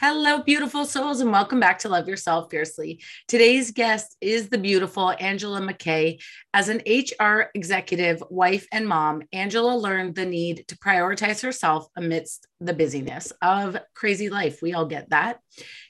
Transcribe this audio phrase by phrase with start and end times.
[0.00, 3.02] Hello, beautiful souls, and welcome back to Love Yourself Fiercely.
[3.26, 6.22] Today's guest is the beautiful Angela McKay.
[6.54, 12.46] As an HR executive, wife, and mom, Angela learned the need to prioritize herself amidst
[12.60, 14.62] the busyness of crazy life.
[14.62, 15.40] We all get that.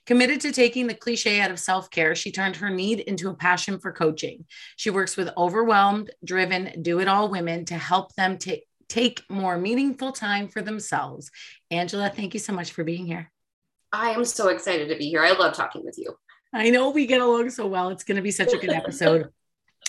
[0.06, 3.36] Committed to taking the cliche out of self care, she turned her need into a
[3.36, 4.46] passion for coaching.
[4.76, 9.58] She works with overwhelmed, driven, do it all women to help them take take more
[9.58, 11.30] meaningful time for themselves.
[11.70, 13.30] Angela, thank you so much for being here.
[13.92, 15.22] I am so excited to be here.
[15.22, 16.16] I love talking with you.
[16.52, 17.90] I know we get along so well.
[17.90, 19.28] It's going to be such a good episode.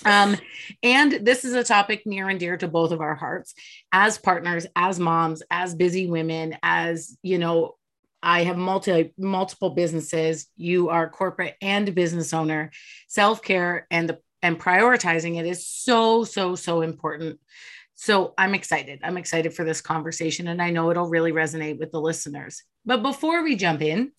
[0.05, 0.35] um,
[0.83, 3.53] and this is a topic near and dear to both of our hearts
[3.91, 7.75] as partners, as moms, as busy women, as you know,
[8.21, 10.47] I have multi multiple businesses.
[10.57, 12.71] You are corporate and business owner.
[13.07, 17.39] Self care and the and prioritizing it is so so so important.
[18.01, 19.01] So I'm excited.
[19.03, 22.63] I'm excited for this conversation, and I know it'll really resonate with the listeners.
[22.85, 24.13] But before we jump in,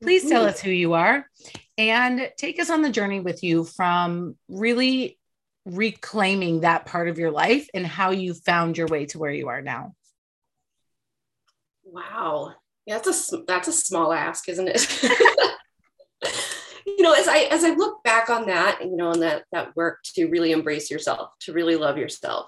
[0.00, 0.50] please tell mm-hmm.
[0.50, 1.28] us who you are
[1.76, 5.18] and take us on the journey with you from really
[5.66, 9.48] reclaiming that part of your life and how you found your way to where you
[9.48, 9.96] are now.
[11.82, 12.54] Wow.
[12.86, 15.02] Yeah, that's a that's a small ask, isn't it?
[16.86, 19.74] you know, as I as I look back on that, you know, on that that
[19.74, 22.46] work to really embrace yourself, to really love yourself,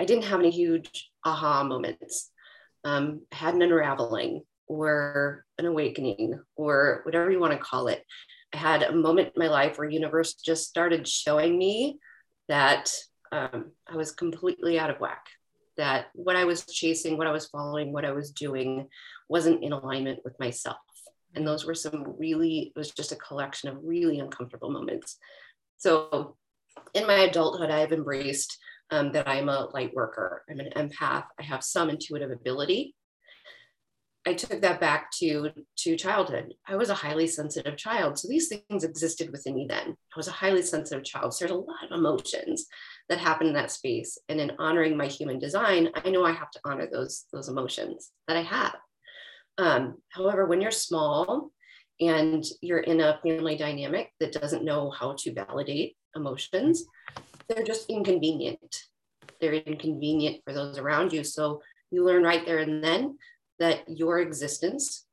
[0.00, 2.30] I didn't have any huge aha moments.
[2.84, 8.04] Um, I had an unraveling or an awakening or whatever you want to call it.
[8.54, 11.98] I had a moment in my life where universe just started showing me
[12.48, 12.92] that
[13.32, 15.26] um, I was completely out of whack.
[15.76, 18.88] That what I was chasing, what I was following, what I was doing
[19.28, 20.78] wasn't in alignment with myself.
[21.34, 25.18] And those were some really, it was just a collection of really uncomfortable moments.
[25.76, 26.36] So
[26.94, 28.58] in my adulthood, I have embraced
[28.90, 30.44] um, that I'm a light worker.
[30.50, 31.24] I'm an empath.
[31.38, 32.94] I have some intuitive ability.
[34.26, 36.52] I took that back to to childhood.
[36.66, 39.90] I was a highly sensitive child, so these things existed within me then.
[39.90, 41.32] I was a highly sensitive child.
[41.32, 42.66] So there's a lot of emotions
[43.08, 44.18] that happen in that space.
[44.28, 48.10] And in honoring my human design, I know I have to honor those those emotions
[48.26, 48.74] that I have.
[49.58, 51.52] Um, however, when you're small
[52.00, 56.84] and you're in a family dynamic that doesn't know how to validate emotions,
[57.48, 58.84] they're just inconvenient.
[59.40, 61.24] They're inconvenient for those around you.
[61.24, 63.18] So you learn right there and then
[63.58, 65.06] that your existence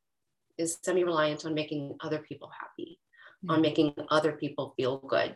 [0.58, 3.00] is semi reliant on making other people happy,
[3.44, 3.52] mm-hmm.
[3.52, 5.36] on making other people feel good.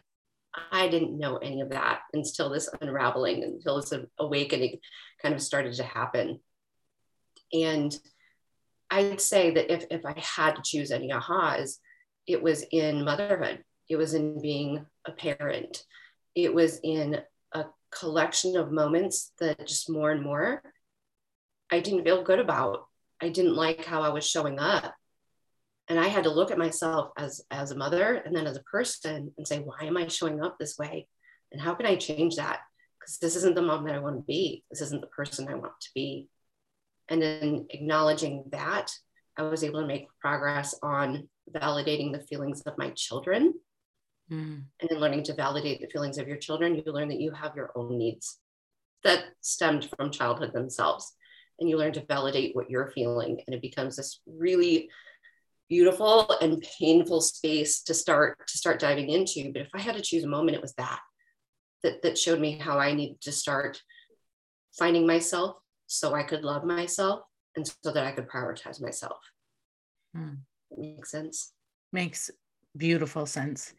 [0.71, 4.79] I didn't know any of that until this unraveling, until this awakening
[5.21, 6.39] kind of started to happen.
[7.53, 7.97] And
[8.89, 11.77] I'd say that if, if I had to choose any ahas,
[12.25, 15.83] it was in motherhood, it was in being a parent,
[16.37, 17.19] it was in
[17.53, 20.61] a collection of moments that just more and more
[21.71, 22.85] I didn't feel good about.
[23.19, 24.93] I didn't like how I was showing up.
[25.89, 28.63] And I had to look at myself as, as a mother and then as a
[28.63, 31.07] person and say, why am I showing up this way?
[31.51, 32.59] And how can I change that?
[32.99, 34.63] Because this isn't the mom that I want to be.
[34.69, 36.27] This isn't the person I want to be.
[37.09, 38.91] And then acknowledging that,
[39.37, 43.53] I was able to make progress on validating the feelings of my children.
[44.31, 44.63] Mm.
[44.81, 47.55] And in learning to validate the feelings of your children, you learn that you have
[47.55, 48.39] your own needs
[49.03, 51.13] that stemmed from childhood themselves.
[51.59, 54.89] And you learn to validate what you're feeling and it becomes this really
[55.69, 59.51] beautiful and painful space to start to start diving into.
[59.51, 60.99] But if i had to choose a moment it was that
[61.83, 63.81] that, that showed me how i needed to start
[64.77, 67.21] finding myself so i could love myself
[67.55, 69.17] and so that i could prioritize myself.
[70.15, 70.35] Hmm.
[70.77, 71.53] makes sense?
[71.91, 72.31] Makes
[72.77, 73.73] beautiful sense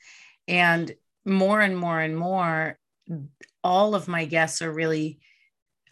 [0.48, 0.92] and
[1.24, 2.78] more and more and more
[3.62, 5.20] all of my guests are really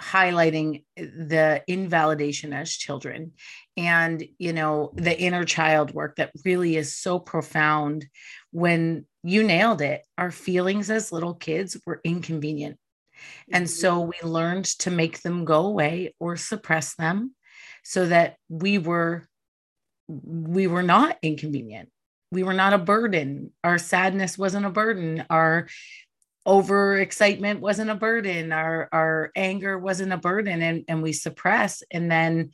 [0.01, 3.33] highlighting the invalidation as children
[3.77, 8.07] and you know the inner child work that really is so profound.
[8.51, 12.79] When you nailed it our feelings as little kids were inconvenient.
[13.51, 14.11] And so mm-hmm.
[14.11, 17.35] we learned to make them go away or suppress them
[17.83, 19.27] so that we were
[20.09, 21.89] we were not inconvenient
[22.31, 23.53] we were not a burden.
[23.63, 25.25] Our sadness wasn't a burden.
[25.31, 25.69] Our
[26.45, 28.53] over excitement wasn't a burden.
[28.53, 30.63] Our our anger wasn't a burden.
[30.63, 32.51] And and we suppress and then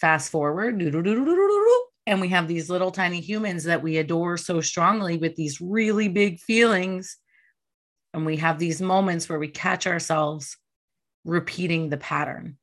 [0.00, 0.80] fast forward
[2.06, 6.08] and we have these little tiny humans that we adore so strongly with these really
[6.08, 7.18] big feelings.
[8.14, 10.56] And we have these moments where we catch ourselves
[11.24, 12.56] repeating the pattern.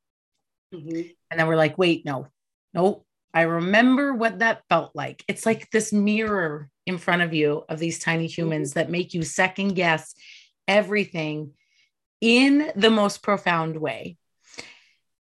[0.74, 1.00] Mm-hmm.
[1.30, 2.26] and then we're like wait no
[2.74, 7.64] no i remember what that felt like it's like this mirror in front of you
[7.68, 8.80] of these tiny humans mm-hmm.
[8.80, 10.14] that make you second guess
[10.66, 11.52] everything
[12.20, 14.16] in the most profound way.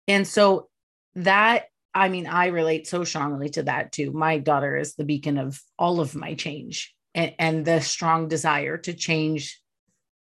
[0.08, 0.70] And so
[1.16, 4.12] that I mean, I relate so strongly to that too.
[4.12, 8.78] My daughter is the beacon of all of my change and, and the strong desire
[8.78, 9.60] to change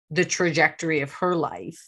[0.08, 1.84] the trajectory of her life.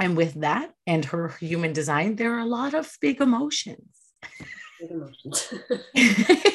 [0.00, 3.94] And with that and her human design, there are a lot of big emotions.
[4.88, 5.52] Emotions.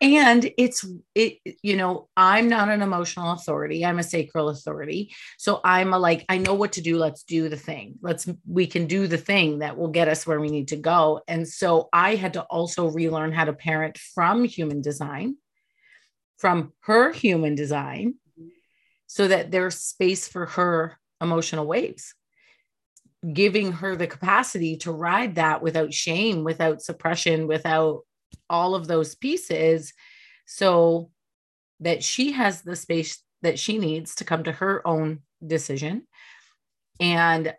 [0.00, 5.12] and it's it you know i'm not an emotional authority i'm a sacral authority.
[5.38, 7.96] So i'm a like i know what to do let's do the thing.
[8.00, 11.20] Let's we can do the thing that will get us where we need to go.
[11.28, 15.36] And so i had to also relearn how to parent from human design
[16.38, 18.48] from her human design mm-hmm.
[19.06, 22.14] so that there's space for her emotional waves
[23.32, 28.00] giving her the capacity to ride that without shame without suppression without
[28.48, 29.92] all of those pieces
[30.46, 31.10] so
[31.80, 36.06] that she has the space that she needs to come to her own decision.
[36.98, 37.54] And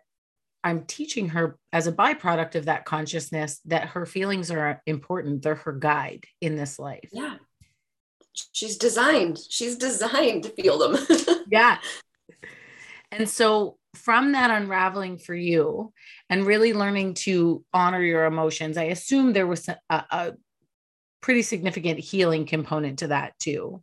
[0.62, 5.42] I'm teaching her as a byproduct of that consciousness that her feelings are important.
[5.42, 7.08] They're her guide in this life.
[7.12, 7.36] Yeah.
[8.52, 11.06] She's designed, she's designed to feel them.
[11.50, 11.78] yeah.
[13.10, 15.92] And so from that unraveling for you
[16.30, 20.32] and really learning to honor your emotions, I assume there was a, a
[21.20, 23.82] pretty significant healing component to that too.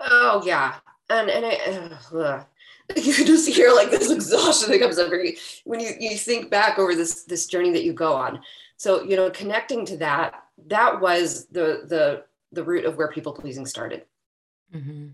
[0.00, 0.76] Oh yeah,
[1.08, 2.44] and and I, uh,
[2.96, 6.50] you can just hear like this exhaustion that comes over you when you you think
[6.50, 8.40] back over this this journey that you go on.
[8.76, 13.32] So you know, connecting to that, that was the the the root of where people
[13.32, 14.04] pleasing started.
[14.74, 15.08] Mm-hmm.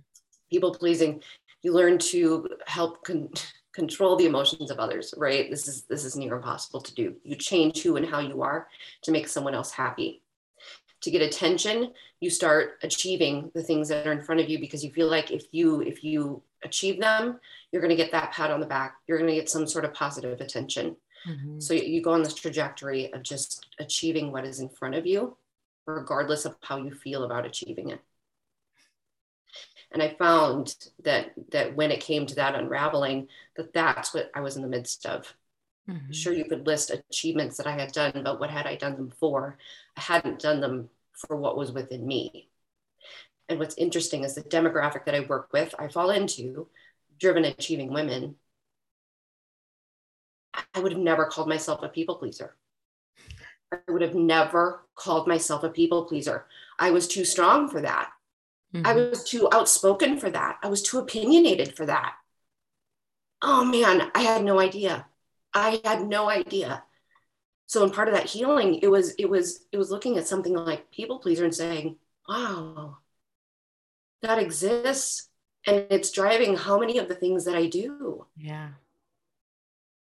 [0.50, 1.22] People pleasing,
[1.62, 3.30] you learn to help con-
[3.72, 5.14] control the emotions of others.
[5.16, 5.50] Right?
[5.50, 7.16] This is this is near impossible to do.
[7.22, 8.68] You change who and how you are
[9.02, 10.22] to make someone else happy
[11.00, 14.84] to get attention you start achieving the things that are in front of you because
[14.84, 17.38] you feel like if you if you achieve them
[17.70, 19.84] you're going to get that pat on the back you're going to get some sort
[19.84, 20.96] of positive attention
[21.28, 21.58] mm-hmm.
[21.60, 25.36] so you go on this trajectory of just achieving what is in front of you
[25.86, 28.00] regardless of how you feel about achieving it
[29.92, 34.40] and i found that that when it came to that unraveling that that's what i
[34.40, 35.34] was in the midst of
[35.88, 36.12] Mm-hmm.
[36.12, 39.12] Sure, you could list achievements that I had done, but what had I done them
[39.18, 39.56] for?
[39.96, 42.48] I hadn't done them for what was within me.
[43.48, 46.68] And what's interesting is the demographic that I work with, I fall into
[47.18, 48.36] driven, achieving women.
[50.74, 52.54] I would have never called myself a people pleaser.
[53.72, 56.46] I would have never called myself a people pleaser.
[56.78, 58.10] I was too strong for that.
[58.74, 58.86] Mm-hmm.
[58.86, 60.58] I was too outspoken for that.
[60.62, 62.14] I was too opinionated for that.
[63.40, 65.06] Oh man, I had no idea.
[65.54, 66.82] I had no idea.
[67.66, 70.54] So in part of that healing, it was it was it was looking at something
[70.54, 71.96] like people pleaser and saying,
[72.28, 72.98] "Wow,
[74.22, 75.28] that exists,
[75.66, 78.70] and it's driving how many of the things that I do." Yeah.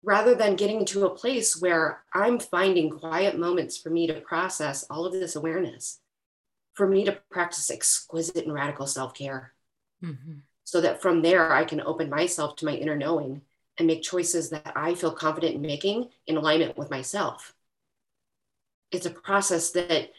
[0.04, 4.84] Rather than getting to a place where I'm finding quiet moments for me to process
[4.90, 6.00] all of this awareness,
[6.76, 9.54] for me to practice exquisite and radical self care,
[10.04, 10.40] mm-hmm.
[10.64, 13.42] so that from there I can open myself to my inner knowing
[13.78, 17.54] and make choices that I feel confident in making in alignment with myself.
[18.92, 20.12] It's a process that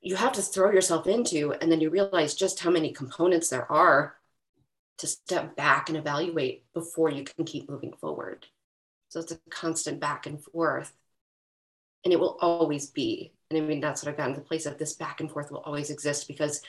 [0.00, 3.70] you have to throw yourself into, and then you realize just how many components there
[3.70, 4.16] are
[4.98, 8.46] to step back and evaluate before you can keep moving forward.
[9.08, 10.92] So it's a constant back and forth.
[12.04, 13.32] And it will always be.
[13.54, 15.50] And I mean, that's what I've gotten to the place of this back and forth
[15.50, 16.60] will always exist because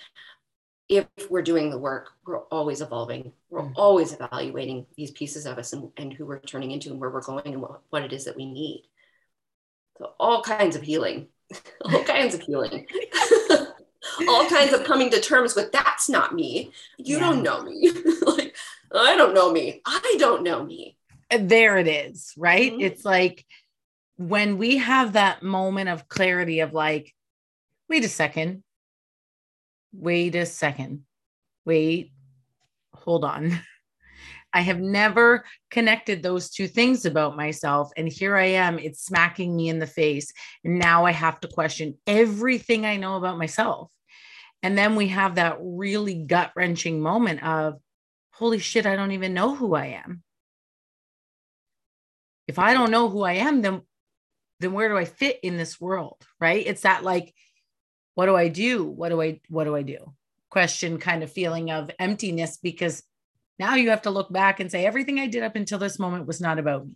[0.88, 3.32] if we're doing the work, we're always evolving.
[3.50, 3.74] We're mm-hmm.
[3.76, 7.22] always evaluating these pieces of us and, and who we're turning into and where we're
[7.22, 8.84] going and what, what it is that we need.
[9.98, 11.28] So all kinds of healing,
[11.86, 12.86] all kinds of healing,
[14.28, 16.72] all kinds of coming to terms with that's not me.
[16.98, 17.20] You yeah.
[17.20, 17.92] don't know me.
[18.22, 18.56] like
[18.94, 19.82] I don't know me.
[19.86, 20.98] I don't know me.
[21.36, 22.72] There it is, right?
[22.72, 22.82] Mm-hmm.
[22.82, 23.46] It's like
[24.18, 27.14] when we have that moment of clarity of like,
[27.90, 28.64] wait a second,
[29.92, 31.04] wait a second,
[31.66, 32.12] wait,
[32.94, 33.60] hold on.
[34.54, 37.92] I have never connected those two things about myself.
[37.98, 40.32] And here I am, it's smacking me in the face.
[40.64, 43.92] And now I have to question everything I know about myself.
[44.64, 47.82] And then we have that really gut wrenching moment of,
[48.32, 50.24] holy shit, I don't even know who I am.
[52.48, 53.82] If I don't know who I am, then
[54.60, 56.26] then where do I fit in this world?
[56.40, 56.66] Right.
[56.66, 57.34] It's that like
[58.16, 58.84] what do I do?
[58.84, 60.14] What do I what do I do?
[60.50, 63.04] Question kind of feeling of emptiness because
[63.60, 66.28] now you have to look back and say everything I did up until this moment
[66.28, 66.94] was not about me.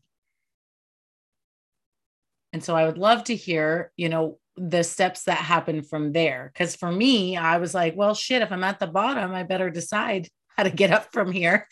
[2.52, 6.52] And so I would love to hear, you know, the steps that happen from there.
[6.56, 9.70] Cause for me, I was like, well, shit, if I'm at the bottom, I better
[9.70, 11.68] decide how to get up from here.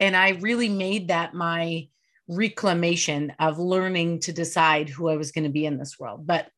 [0.00, 1.88] And I really made that my
[2.30, 6.26] reclamation of learning to decide who I was going to be in this world.
[6.26, 6.48] But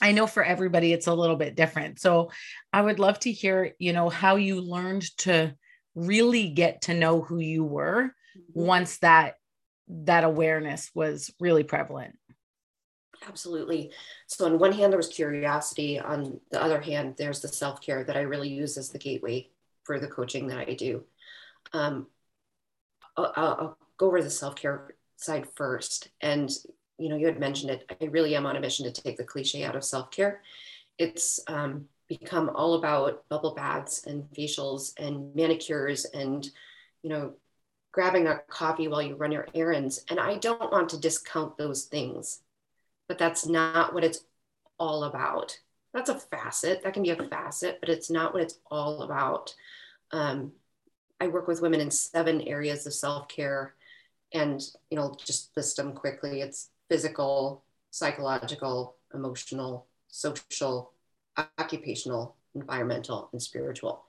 [0.00, 1.98] I know for everybody it's a little bit different.
[1.98, 2.30] So
[2.72, 5.54] I would love to hear, you know, how you learned to
[5.94, 8.60] really get to know who you were mm-hmm.
[8.60, 9.36] once that
[9.88, 12.18] that awareness was really prevalent.
[13.26, 13.92] Absolutely.
[14.26, 18.16] So on one hand there was curiosity, on the other hand there's the self-care that
[18.16, 19.50] I really use as the gateway
[19.84, 21.04] for the coaching that I do.
[21.72, 22.08] Um,
[23.16, 26.50] I'll, I'll go over the self-care side first and
[26.98, 27.90] you know, you had mentioned it.
[28.00, 30.42] I really am on a mission to take the cliche out of self care.
[30.98, 36.48] It's um, become all about bubble baths and facials and manicures and,
[37.02, 37.32] you know,
[37.92, 40.04] grabbing a coffee while you run your errands.
[40.08, 42.40] And I don't want to discount those things,
[43.08, 44.24] but that's not what it's
[44.78, 45.58] all about.
[45.92, 46.82] That's a facet.
[46.82, 49.54] That can be a facet, but it's not what it's all about.
[50.10, 50.52] Um,
[51.20, 53.74] I work with women in seven areas of self care
[54.34, 60.92] and you know just list them quickly it's physical, psychological, emotional, social,
[61.58, 64.04] occupational, environmental, and spiritual.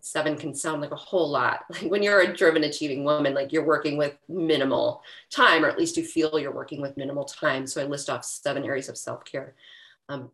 [0.00, 1.60] Seven can sound like a whole lot.
[1.70, 5.78] Like when you're a driven, achieving woman, like you're working with minimal time, or at
[5.78, 7.66] least you feel you're working with minimal time.
[7.66, 9.54] So I list off seven areas of self care.
[10.08, 10.30] Um,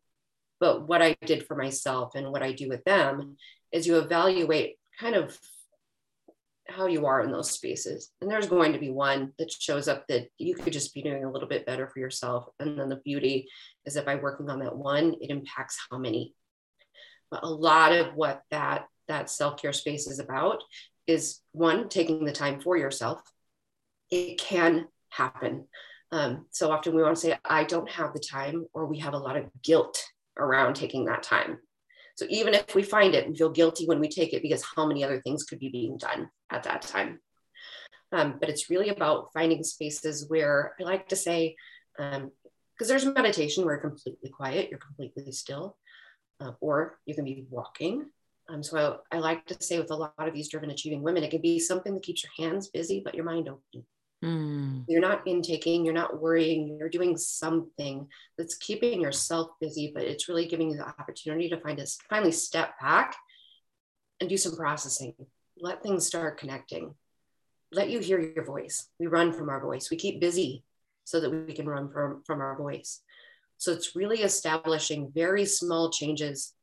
[0.59, 3.37] but what I did for myself and what I do with them
[3.73, 5.39] is you evaluate kind of
[6.73, 8.11] how you are in those spaces.
[8.21, 11.25] And there's going to be one that shows up that you could just be doing
[11.25, 12.47] a little bit better for yourself.
[12.59, 13.49] And then the beauty
[13.85, 16.35] is that by working on that one, it impacts how many.
[17.31, 20.63] But a lot of what that that self-care space is about
[21.07, 23.21] is one, taking the time for yourself.
[24.11, 25.67] It can happen.
[26.13, 29.15] Um, so often we want to say, I don't have the time, or we have
[29.15, 30.03] a lot of guilt
[30.39, 31.59] around taking that time.
[32.15, 34.87] So even if we find it, we feel guilty when we take it because how
[34.87, 37.21] many other things could be being done at that time?
[38.13, 41.57] Um, but it's really about finding spaces where I like to say,
[41.97, 42.31] because um,
[42.79, 45.77] there's meditation where you're completely quiet, you're completely still,
[46.41, 48.11] uh, or you can be walking.
[48.51, 51.23] Um, so I, I, like to say with a lot of these driven achieving women,
[51.23, 53.87] it can be something that keeps your hands busy, but your mind open.
[54.23, 54.85] Mm.
[54.87, 58.07] You're not intaking, you're not worrying, you're doing something
[58.39, 62.33] that's keeping yourself busy, but it's really giving you the opportunity to find a finally
[62.33, 63.17] step back
[64.21, 65.15] and do some processing.
[65.59, 66.95] Let things start connecting.
[67.73, 68.89] Let you hear your voice.
[69.01, 69.91] We run from our voice.
[69.91, 70.63] We keep busy
[71.05, 73.01] so that we can run from, from our voice.
[73.59, 76.55] So it's really establishing very small changes,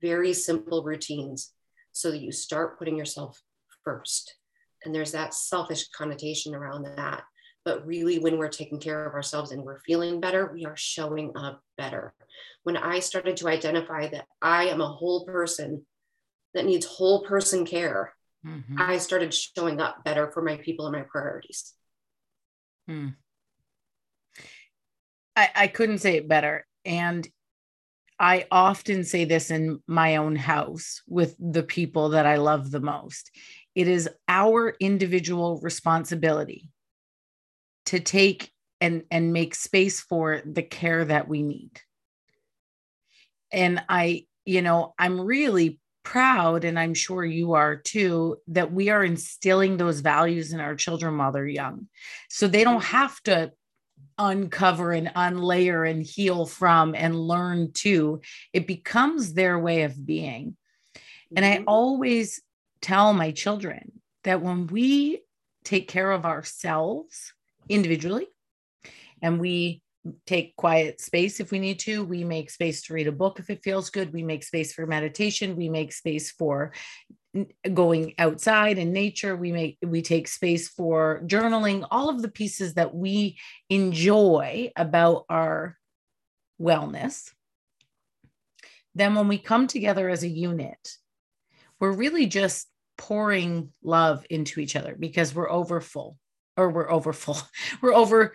[0.00, 1.52] very simple routines
[1.92, 3.42] so that you start putting yourself
[3.84, 4.36] first
[4.84, 7.22] and there's that selfish connotation around that.
[7.64, 11.32] But really when we're taking care of ourselves and we're feeling better we are showing
[11.36, 12.14] up better.
[12.64, 15.84] When i started to identify that i am a whole person
[16.54, 18.14] that needs whole person care
[18.46, 18.80] mm-hmm.
[18.80, 21.74] i started showing up better for my people and my priorities.
[22.86, 23.08] Hmm.
[25.36, 26.66] I, I couldn't say it better.
[26.84, 27.26] And
[28.18, 32.80] I often say this in my own house with the people that I love the
[32.80, 33.30] most
[33.74, 36.70] it is our individual responsibility
[37.86, 38.50] to take
[38.80, 41.80] and, and make space for the care that we need.
[43.52, 48.88] And I, you know, I'm really proud, and I'm sure you are too, that we
[48.88, 51.86] are instilling those values in our children while they're young.
[52.28, 53.52] So they don't have to
[54.18, 58.20] uncover and unlayer and heal from and learn to.
[58.52, 60.56] It becomes their way of being.
[61.36, 61.64] And I mm-hmm.
[61.68, 62.42] always
[62.82, 65.22] tell my children that when we
[65.64, 67.32] take care of ourselves
[67.68, 68.26] individually
[69.22, 69.80] and we
[70.26, 73.48] take quiet space if we need to we make space to read a book if
[73.50, 76.72] it feels good we make space for meditation we make space for
[77.72, 82.74] going outside in nature we make we take space for journaling all of the pieces
[82.74, 83.38] that we
[83.70, 85.78] enjoy about our
[86.60, 87.30] wellness.
[88.94, 90.96] Then when we come together as a unit
[91.80, 96.18] we're really just pouring love into each other because we're over full
[96.56, 97.38] or we're over full.
[97.80, 98.34] We're over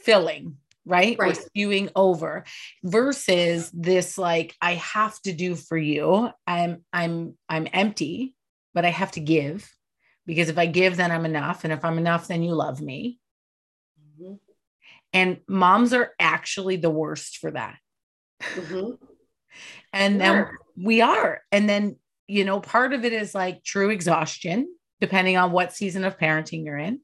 [0.00, 0.56] filling
[0.86, 1.18] right?
[1.18, 1.28] right.
[1.28, 2.44] we're spewing over
[2.82, 6.30] versus this like i have to do for you.
[6.46, 8.34] I'm i'm i'm empty
[8.74, 9.70] but i have to give
[10.26, 11.64] because if i give then i'm enough.
[11.64, 13.18] And if i'm enough then you love me.
[14.20, 14.34] Mm-hmm.
[15.12, 17.78] and moms are actually the worst for that.
[18.42, 18.92] Mm-hmm.
[19.92, 21.42] and then we are.
[21.52, 21.96] And then
[22.30, 24.68] you know, part of it is like true exhaustion,
[25.00, 27.00] depending on what season of parenting you're in.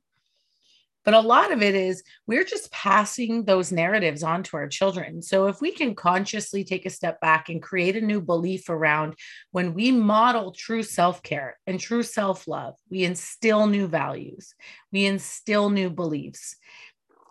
[1.04, 5.22] But a lot of it is we're just passing those narratives on to our children.
[5.22, 9.14] So if we can consciously take a step back and create a new belief around
[9.52, 14.54] when we model true self care and true self love, we instill new values,
[14.92, 16.56] we instill new beliefs.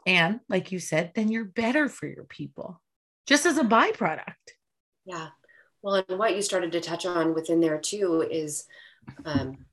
[0.05, 2.81] And like you said, then you're better for your people
[3.25, 4.53] just as a byproduct.
[5.05, 5.29] Yeah.
[5.85, 8.65] Well, and what you started to touch on within there too is
[9.23, 9.67] um,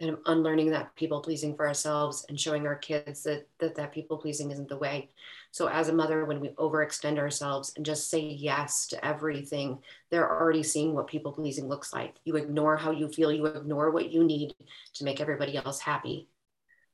[0.00, 3.92] kind of unlearning that people pleasing for ourselves and showing our kids that, that that
[3.92, 5.10] people pleasing isn't the way.
[5.52, 9.78] So as a mother, when we overextend ourselves and just say yes to everything,
[10.10, 12.16] they're already seeing what people pleasing looks like.
[12.24, 14.56] You ignore how you feel, you ignore what you need
[14.94, 16.26] to make everybody else happy.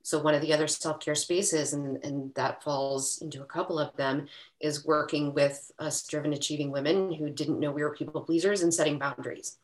[0.09, 3.95] So one of the other self-care spaces, and, and that falls into a couple of
[3.99, 4.27] them,
[4.59, 8.73] is working with us driven achieving women who didn't know we were people pleasers and
[8.73, 9.59] setting boundaries.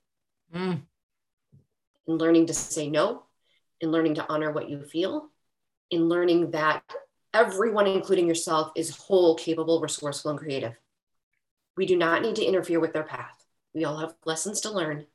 [0.54, 0.82] Mm.
[2.06, 3.22] And learning to say no,
[3.80, 5.30] in learning to honor what you feel,
[5.90, 6.82] in learning that
[7.32, 10.78] everyone, including yourself, is whole, capable, resourceful, and creative.
[11.74, 13.46] We do not need to interfere with their path.
[13.72, 15.06] We all have lessons to learn.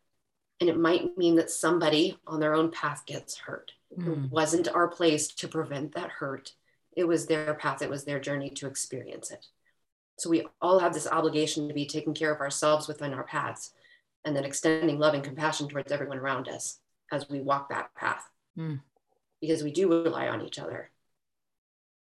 [0.60, 3.72] And it might mean that somebody on their own path gets hurt.
[3.98, 4.08] Mm.
[4.08, 4.30] It hmm.
[4.30, 6.54] wasn't our place to prevent that hurt.
[6.96, 9.46] It was their path, it was their journey to experience it.
[10.18, 13.72] So we all have this obligation to be taking care of ourselves within our paths
[14.26, 16.80] and then extending love and compassion towards everyone around us
[17.12, 18.24] as we walk that path.
[18.58, 18.82] Mm.
[19.40, 20.92] Because we do rely on each other.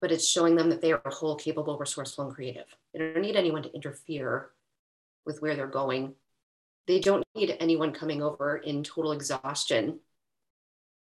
[0.02, 2.68] But it's showing them that they are whole, capable, resourceful, and creative.
[2.94, 4.52] They don't need anyone to interfere
[5.25, 6.14] with where they're going.
[6.88, 10.00] They don't need anyone coming over in total exhaustion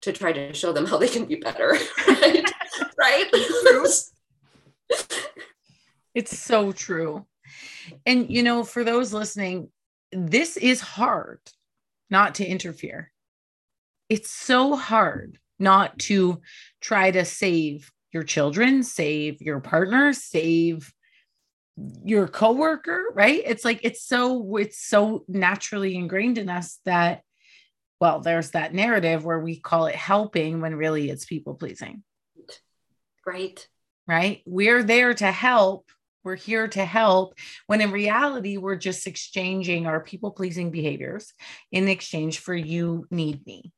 [0.01, 1.77] to try to show them how they can be better.
[2.97, 3.31] Right?
[3.33, 3.95] right?
[6.13, 7.25] it's so true.
[8.05, 9.69] And, you know, for those listening,
[10.11, 11.39] this is hard
[12.11, 13.11] not to interfere.
[14.07, 16.41] It's so hard not to
[16.79, 20.93] try to save your children, save your partner, save
[22.03, 23.41] your coworker, right?
[23.45, 27.21] It's like it's so it's so naturally ingrained in us that
[27.99, 32.03] well, there's that narrative where we call it helping when really it's people pleasing.
[33.25, 33.67] Right.
[34.07, 34.41] Right?
[34.47, 35.85] We're there to help.
[36.23, 37.35] We're here to help
[37.67, 41.33] when in reality we're just exchanging our people pleasing behaviors
[41.71, 43.71] in exchange for you need me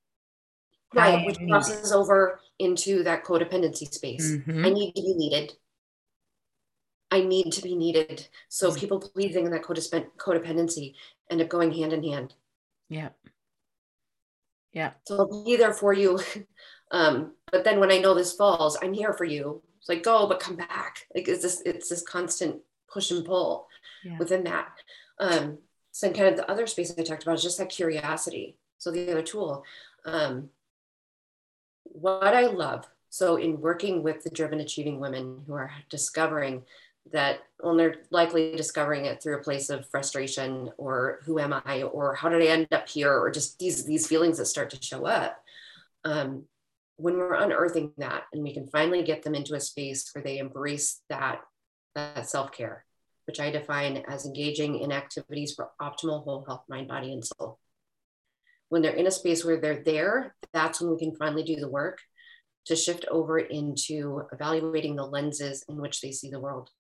[0.93, 4.65] right which crosses over into that codependency space mm-hmm.
[4.65, 5.53] i need to be needed
[7.13, 8.28] i need to be needed.
[8.49, 8.80] So mm-hmm.
[8.80, 10.95] people pleasing and that codependency
[11.30, 12.34] end up going hand in hand.
[12.89, 13.10] Yeah.
[14.71, 14.91] Yeah.
[15.06, 16.19] So i'll be there for you.
[16.91, 19.63] Um, but then when i know this falls i'm here for you.
[19.80, 21.08] It's like go but come back.
[21.15, 23.67] Like it's this it's this constant push and pull
[24.04, 24.19] yeah.
[24.19, 24.67] within that.
[25.17, 25.58] Um,
[25.91, 28.58] so kind of the other space i talked about is just that curiosity.
[28.78, 29.63] So the other tool
[30.06, 30.49] um,
[31.84, 36.63] what I love, so in working with the driven achieving women who are discovering
[37.12, 41.84] that, well, they're likely discovering it through a place of frustration or who am I
[41.84, 44.82] or how did I end up here or just these these feelings that start to
[44.82, 45.38] show up.
[46.06, 46.44] Um,
[46.98, 50.38] when we're unearthing that and we can finally get them into a space where they
[50.38, 51.42] embrace that,
[51.96, 52.86] that self-care,
[53.26, 57.60] which I define as engaging in activities for optimal whole health, mind, body, and soul
[58.74, 61.70] when they're in a space where they're there, that's when we can finally do the
[61.70, 62.00] work
[62.66, 66.72] to shift over into evaluating the lenses in which they see the world.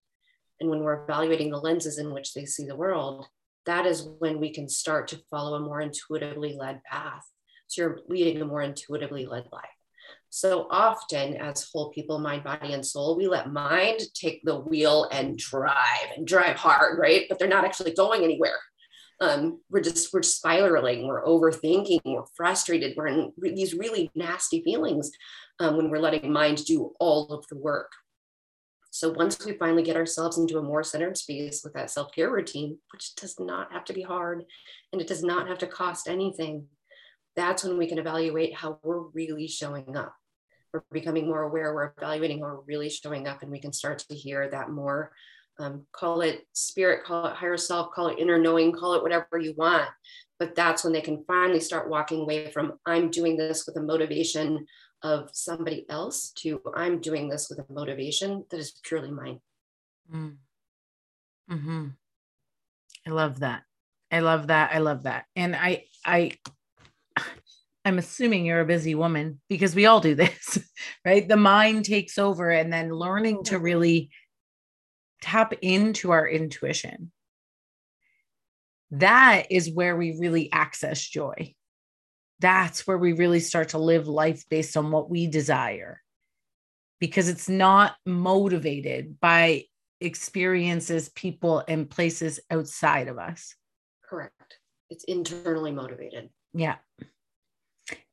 [0.59, 3.27] And when we're evaluating the lenses in which they see the world,
[3.65, 7.23] that is when we can start to follow a more intuitively led path.
[7.67, 9.65] So you're leading a more intuitively led life.
[10.29, 15.07] So often, as whole people, mind, body, and soul, we let mind take the wheel
[15.11, 17.25] and drive and drive hard, right?
[17.29, 18.57] But they're not actually going anywhere
[19.23, 25.11] um, we're just we're spiraling we're overthinking we're frustrated we're in these really nasty feelings
[25.59, 27.91] um, when we're letting mind do all of the work
[28.95, 32.77] so once we finally get ourselves into a more centered space with that self-care routine
[32.91, 34.43] which does not have to be hard
[34.91, 36.65] and it does not have to cost anything
[37.35, 40.13] that's when we can evaluate how we're really showing up
[40.71, 43.97] we're becoming more aware we're evaluating how we're really showing up and we can start
[43.97, 45.11] to hear that more
[45.59, 49.37] um, call it spirit, call it higher self, call it inner knowing, call it whatever
[49.39, 49.87] you want.
[50.39, 53.81] But that's when they can finally start walking away from I'm doing this with a
[53.81, 54.65] motivation
[55.03, 59.39] of somebody else to I'm doing this with a motivation that is purely mine.
[60.13, 60.37] Mm.
[61.49, 61.87] Hmm.
[63.05, 63.63] I love that.
[64.11, 64.71] I love that.
[64.73, 65.25] I love that.
[65.35, 66.31] And I, I,
[67.85, 70.57] I'm assuming you're a busy woman because we all do this,
[71.05, 71.27] right?
[71.27, 74.09] The mind takes over, and then learning to really
[75.21, 77.11] tap into our intuition.
[78.91, 81.55] That is where we really access joy.
[82.39, 86.01] That's where we really start to live life based on what we desire
[86.99, 89.65] because it's not motivated by
[89.99, 93.55] experiences, people, and places outside of us.
[94.07, 94.59] Correct.
[94.89, 96.29] It's internally motivated.
[96.53, 96.75] Yeah.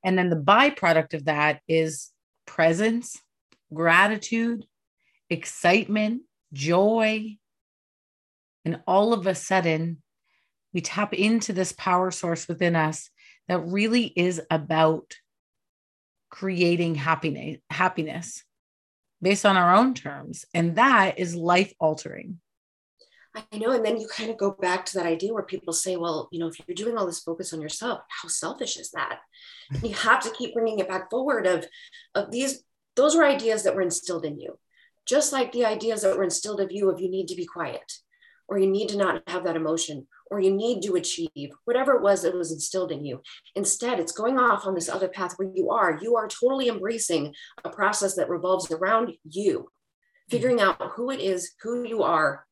[0.02, 2.10] And then the byproduct of that is
[2.46, 3.16] presence,
[3.72, 4.64] gratitude,
[5.28, 7.36] excitement, joy.
[8.64, 10.02] And all of a sudden,
[10.72, 13.10] we tap into this power source within us
[13.50, 15.16] that really is about
[16.30, 18.44] creating happiness, happiness
[19.20, 20.44] based on our own terms.
[20.54, 22.38] And that is life altering.
[23.34, 23.72] I know.
[23.72, 26.38] And then you kind of go back to that idea where people say, well, you
[26.38, 29.18] know, if you're doing all this focus on yourself, how selfish is that?
[29.70, 31.66] And you have to keep bringing it back forward of,
[32.14, 32.62] of these,
[32.94, 34.60] those were ideas that were instilled in you.
[35.06, 37.94] Just like the ideas that were instilled of you of you need to be quiet
[38.50, 42.02] or you need to not have that emotion or you need to achieve whatever it
[42.02, 43.22] was that was instilled in you.
[43.54, 45.98] Instead, it's going off on this other path where you are.
[46.02, 47.32] You are totally embracing
[47.64, 50.30] a process that revolves around you, hmm.
[50.30, 52.44] figuring out who it is, who you are,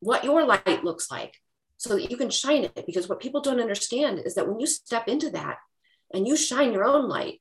[0.00, 1.36] what your light looks like
[1.76, 2.84] so that you can shine it.
[2.86, 5.58] Because what people don't understand is that when you step into that
[6.12, 7.40] and you shine your own light,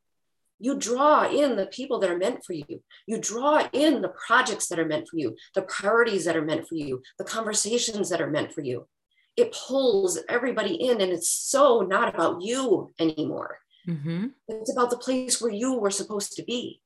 [0.61, 2.83] you draw in the people that are meant for you.
[3.07, 6.67] You draw in the projects that are meant for you, the priorities that are meant
[6.67, 8.87] for you, the conversations that are meant for you.
[9.35, 13.57] It pulls everybody in, and it's so not about you anymore.
[13.87, 14.27] Mm-hmm.
[14.47, 16.79] It's about the place where you were supposed to be.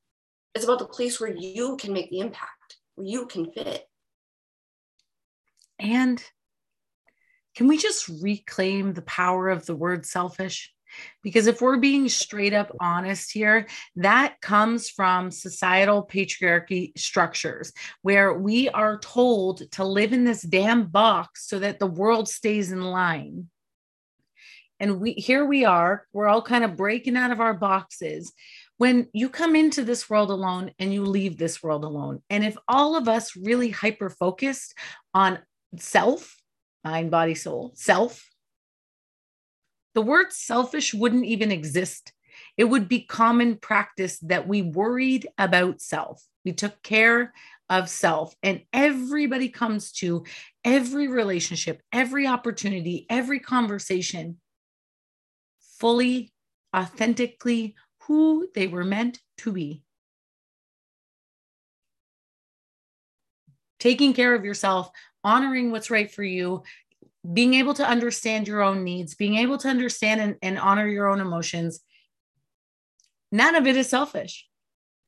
[0.54, 3.84] It's about the place where you can make the impact, where you can fit.
[5.80, 6.24] And
[7.58, 10.74] can we just reclaim the power of the word selfish?
[11.24, 18.34] Because if we're being straight up honest here, that comes from societal patriarchy structures where
[18.34, 22.82] we are told to live in this damn box so that the world stays in
[22.82, 23.50] line.
[24.80, 28.34] And we here we are, we're all kind of breaking out of our boxes
[28.78, 32.22] when you come into this world alone and you leave this world alone.
[32.30, 34.74] And if all of us really hyper focused
[35.14, 35.40] on
[35.78, 36.36] self,
[36.84, 38.30] mind, body, soul, self,
[39.96, 42.14] the word selfish wouldn't even exist.
[42.58, 46.24] It would be common practice that we worried about self.
[46.44, 47.34] We took care
[47.70, 48.36] of self.
[48.44, 50.26] And everybody comes to
[50.64, 54.38] every relationship, every opportunity, every conversation
[55.80, 56.34] fully,
[56.76, 59.82] authentically who they were meant to be.
[63.80, 64.92] Taking care of yourself
[65.24, 66.64] honoring what's right for you,
[67.34, 71.08] being able to understand your own needs, being able to understand and, and honor your
[71.08, 71.82] own emotions.
[73.32, 74.48] None of it is selfish.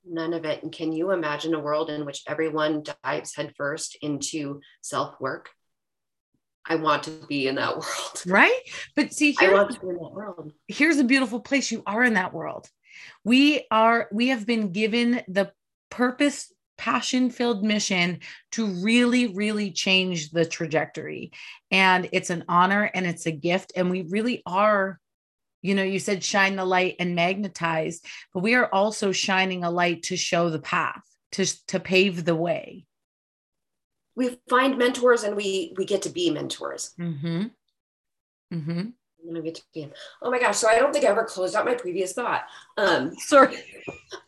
[0.09, 0.63] None of it.
[0.63, 5.49] And can you imagine a world in which everyone dives headfirst into self work?
[6.65, 8.23] I want to be in that world.
[8.25, 8.59] Right.
[8.95, 9.77] But see, here's,
[10.67, 11.71] here's a beautiful place.
[11.71, 12.67] You are in that world.
[13.23, 15.51] We are, we have been given the
[15.89, 18.19] purpose passion filled mission
[18.51, 21.31] to really, really change the trajectory.
[21.71, 23.73] And it's an honor and it's a gift.
[23.75, 24.99] And we really are,
[25.61, 28.01] you know, you said shine the light and magnetize,
[28.33, 32.35] but we are also shining a light to show the path, to, to pave the
[32.35, 32.85] way.
[34.15, 36.95] We find mentors and we we get to be mentors.
[36.99, 37.43] Mm-hmm.
[38.51, 38.79] Mm-hmm.
[38.79, 39.89] I'm gonna get to be.
[40.21, 40.57] Oh my gosh!
[40.57, 42.45] So I don't think I ever closed out my previous thought.
[42.77, 43.57] Um, sorry.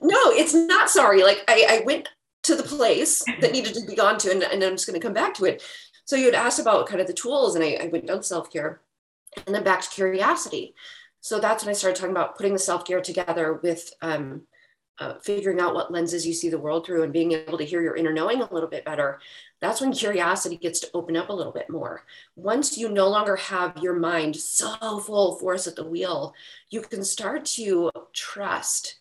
[0.02, 1.24] No, it's not sorry.
[1.24, 2.10] Like I, I went
[2.50, 5.06] to the place that needed to be gone to, and, and I'm just going to
[5.06, 5.64] come back to it.
[6.06, 8.52] So you had asked about kind of the tools, and I, I went down self
[8.52, 8.82] care,
[9.46, 10.74] and then back to curiosity.
[11.22, 14.44] So that's when I started talking about putting the self care together with um,
[15.00, 17.82] uh, figuring out what lenses you see the world through and being able to hear
[17.82, 19.20] your inner knowing a little bit better.
[19.62, 22.04] That's when curiosity gets to open up a little bit more.
[22.36, 26.34] Once you no longer have your mind so full force at the wheel,
[26.70, 29.00] you can start to trust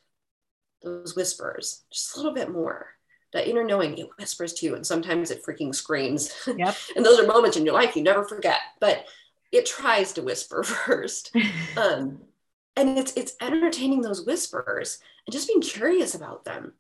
[0.83, 2.98] those whispers just a little bit more
[3.33, 6.33] that inner knowing it whispers to you and sometimes it freaking screams.
[6.47, 6.77] Yep.
[6.97, 9.07] and those are moments in your life you never forget but
[9.53, 11.35] it tries to whisper first.
[11.77, 12.21] Um,
[12.77, 16.73] and it's it's entertaining those whispers and just being curious about them.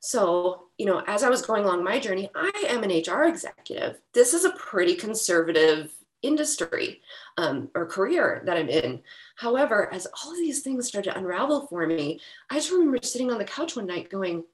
[0.00, 4.00] So you know as i was going along my journey i am an hr executive.
[4.12, 7.00] This is a pretty conservative industry
[7.38, 9.00] um, or career that i'm in.
[9.36, 13.30] However as all of these things started to unravel for me i just remember sitting
[13.30, 14.44] on the couch one night going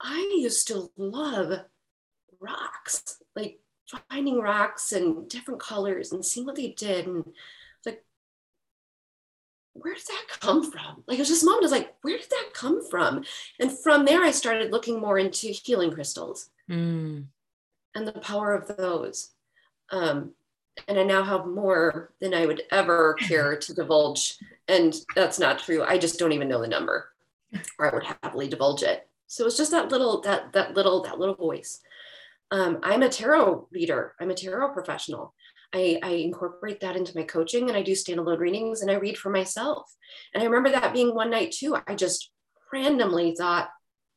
[0.00, 1.60] I used to love
[2.40, 3.60] rocks, like
[4.08, 7.06] finding rocks and different colors and seeing what they did.
[7.06, 7.24] And
[7.84, 8.04] like,
[9.74, 11.04] where did that come from?
[11.06, 13.24] Like, it was just moment, I was like, where did that come from?
[13.58, 17.24] And from there, I started looking more into healing crystals mm.
[17.94, 19.30] and the power of those.
[19.90, 20.32] Um,
[20.88, 24.38] and I now have more than I would ever care to divulge.
[24.68, 25.82] And that's not true.
[25.82, 27.10] I just don't even know the number,
[27.78, 29.06] or I would happily divulge it.
[29.30, 31.78] So it's just that little, that, that little, that little voice.
[32.50, 34.16] Um, I'm a tarot reader.
[34.20, 35.34] I'm a tarot professional.
[35.72, 39.16] I, I, incorporate that into my coaching and I do standalone readings and I read
[39.16, 39.88] for myself.
[40.34, 41.76] And I remember that being one night too.
[41.86, 42.32] I just
[42.72, 43.70] randomly thought,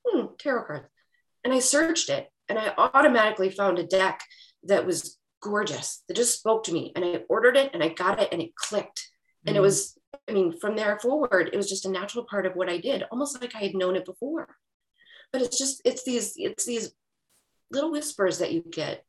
[0.03, 0.87] hmm, tarot cards.
[1.43, 4.19] And I searched it and I automatically found a deck
[4.63, 6.91] that was gorgeous that just spoke to me.
[6.95, 9.07] And I ordered it and I got it and it clicked.
[9.45, 9.59] And mm.
[9.59, 9.95] it was,
[10.27, 13.03] I mean, from there forward, it was just a natural part of what I did,
[13.11, 14.47] almost like I had known it before.
[15.33, 16.93] But it's just, it's these, it's these
[17.71, 19.03] little whispers that you get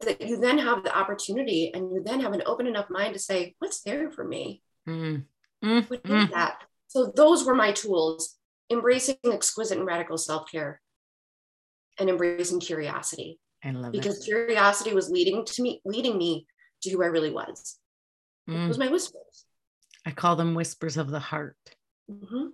[0.00, 3.20] that you then have the opportunity and you then have an open enough mind to
[3.20, 4.62] say, what's there for me?
[4.88, 5.24] Mm.
[5.64, 5.90] Mm.
[5.90, 6.30] What is mm.
[6.30, 6.62] that?
[6.88, 8.36] So those were my tools,
[8.70, 10.80] embracing exquisite and radical self-care
[11.98, 13.38] and embracing curiosity.
[13.64, 14.24] I love because it.
[14.24, 16.46] curiosity was leading to me, leading me
[16.82, 17.78] to who I really was.
[18.48, 18.64] Mm.
[18.64, 19.44] It was my whispers.
[20.04, 21.56] I call them whispers of the heart.
[22.10, 22.46] Mm-hmm.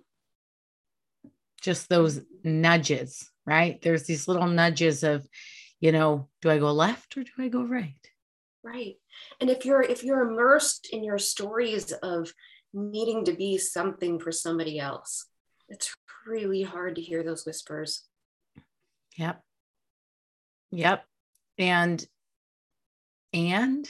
[1.59, 3.81] Just those nudges, right?
[3.81, 5.27] There's these little nudges of,
[5.79, 7.95] you know, do I go left or do I go right?
[8.63, 8.95] Right.
[9.39, 12.31] And if you're if you're immersed in your stories of
[12.73, 15.25] needing to be something for somebody else,
[15.69, 15.95] it's
[16.27, 18.03] really hard to hear those whispers.
[19.17, 19.41] Yep.
[20.71, 21.05] Yep.
[21.57, 22.05] And
[23.33, 23.89] and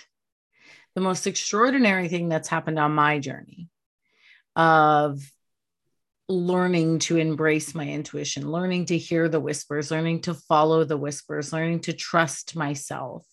[0.95, 3.69] the most extraordinary thing that's happened on my journey
[4.55, 5.21] of
[6.29, 11.51] learning to embrace my intuition, learning to hear the whispers, learning to follow the whispers,
[11.51, 13.25] learning to trust myself,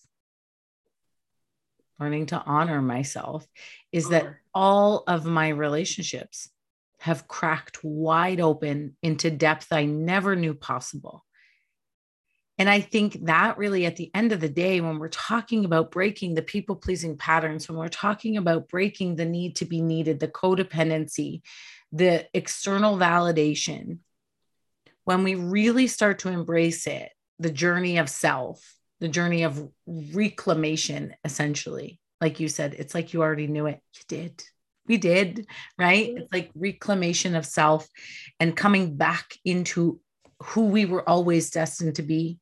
[1.99, 3.45] learning to honor myself
[3.91, 4.35] is that mm.
[4.53, 6.49] all of my relationships
[6.99, 11.23] have cracked wide open into depth I never knew possible.
[12.59, 15.91] And I think that really, at the end of the day, when we're talking about
[15.91, 20.19] breaking the people pleasing patterns, when we're talking about breaking the need to be needed,
[20.19, 21.43] the codependency,
[21.91, 23.99] the external validation,
[25.05, 28.61] when we really start to embrace it, the journey of self,
[28.99, 33.79] the journey of reclamation, essentially, like you said, it's like you already knew it.
[33.95, 34.43] You did.
[34.87, 35.47] We did,
[35.77, 36.09] right?
[36.09, 36.17] Mm-hmm.
[36.17, 37.87] It's like reclamation of self
[38.39, 39.99] and coming back into
[40.41, 42.39] who we were always destined to be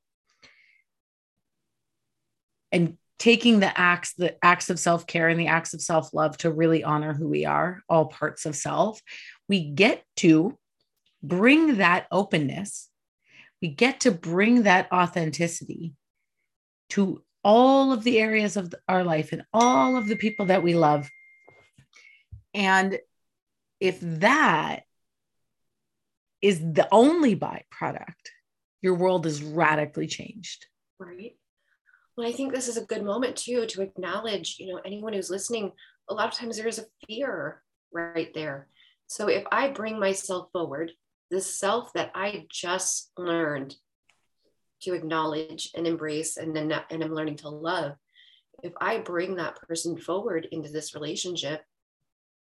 [2.72, 6.84] and taking the acts the acts of self-care and the acts of self-love to really
[6.84, 9.02] honor who we are all parts of self
[9.48, 10.58] we get to
[11.22, 12.90] bring that openness.
[13.62, 15.94] We get to bring that authenticity
[16.92, 20.76] to all of the areas of our life and all of the people that we
[20.76, 21.10] love.
[22.54, 23.00] And
[23.80, 24.84] if that
[26.42, 28.14] is the only byproduct
[28.82, 30.68] your world is radically changed.
[31.00, 31.36] Right.
[32.16, 35.30] Well, I think this is a good moment too to acknowledge, you know, anyone who's
[35.30, 35.72] listening,
[36.10, 38.68] a lot of times there is a fear right there.
[39.08, 40.92] So if I bring myself forward,
[41.32, 43.76] this self that I just learned
[44.82, 47.94] to acknowledge and embrace and then and I'm learning to love,
[48.64, 51.64] if I bring that person forward into this relationship,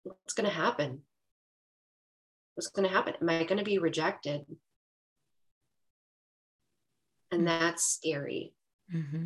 [0.03, 1.03] what's going to happen?
[2.55, 3.15] What's going to happen?
[3.21, 4.45] Am I going to be rejected?
[7.31, 8.55] And that's scary.
[8.95, 9.25] Mm-hmm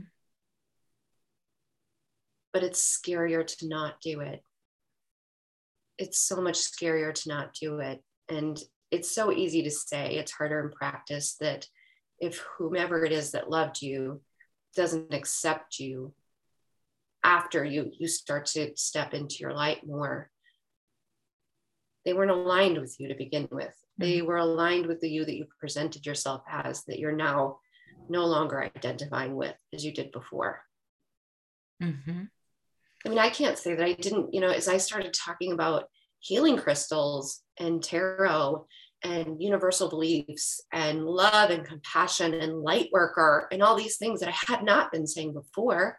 [2.53, 4.43] but it's scarier to not do it.
[6.03, 8.03] It's so much scarier to not do it.
[8.29, 8.61] And
[8.91, 11.67] it's so easy to say, it's harder in practice that
[12.19, 14.21] if whomever it is that loved you
[14.77, 16.13] doesn't accept you
[17.25, 20.31] after you you start to step into your light more
[22.05, 24.27] they weren't aligned with you to begin with they mm-hmm.
[24.27, 27.59] were aligned with the you that you presented yourself as that you're now
[28.09, 30.63] no longer identifying with as you did before
[31.83, 32.23] mm-hmm.
[33.05, 35.85] I mean, I can't say that I didn't, you know, as I started talking about
[36.21, 38.67] healing crystals and tarot
[39.03, 44.29] and universal beliefs and love and compassion and light worker and all these things that
[44.29, 45.99] I had not been saying before,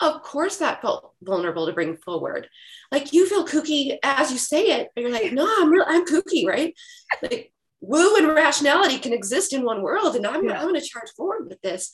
[0.00, 2.48] of course that felt vulnerable to bring forward.
[2.90, 6.04] Like you feel kooky as you say it, but you're like, no, I'm real, I'm
[6.04, 6.74] kooky, right?
[7.22, 7.52] Like
[7.82, 10.54] woo and rationality can exist in one world, and I'm, yeah.
[10.54, 11.90] I'm going to charge forward with this.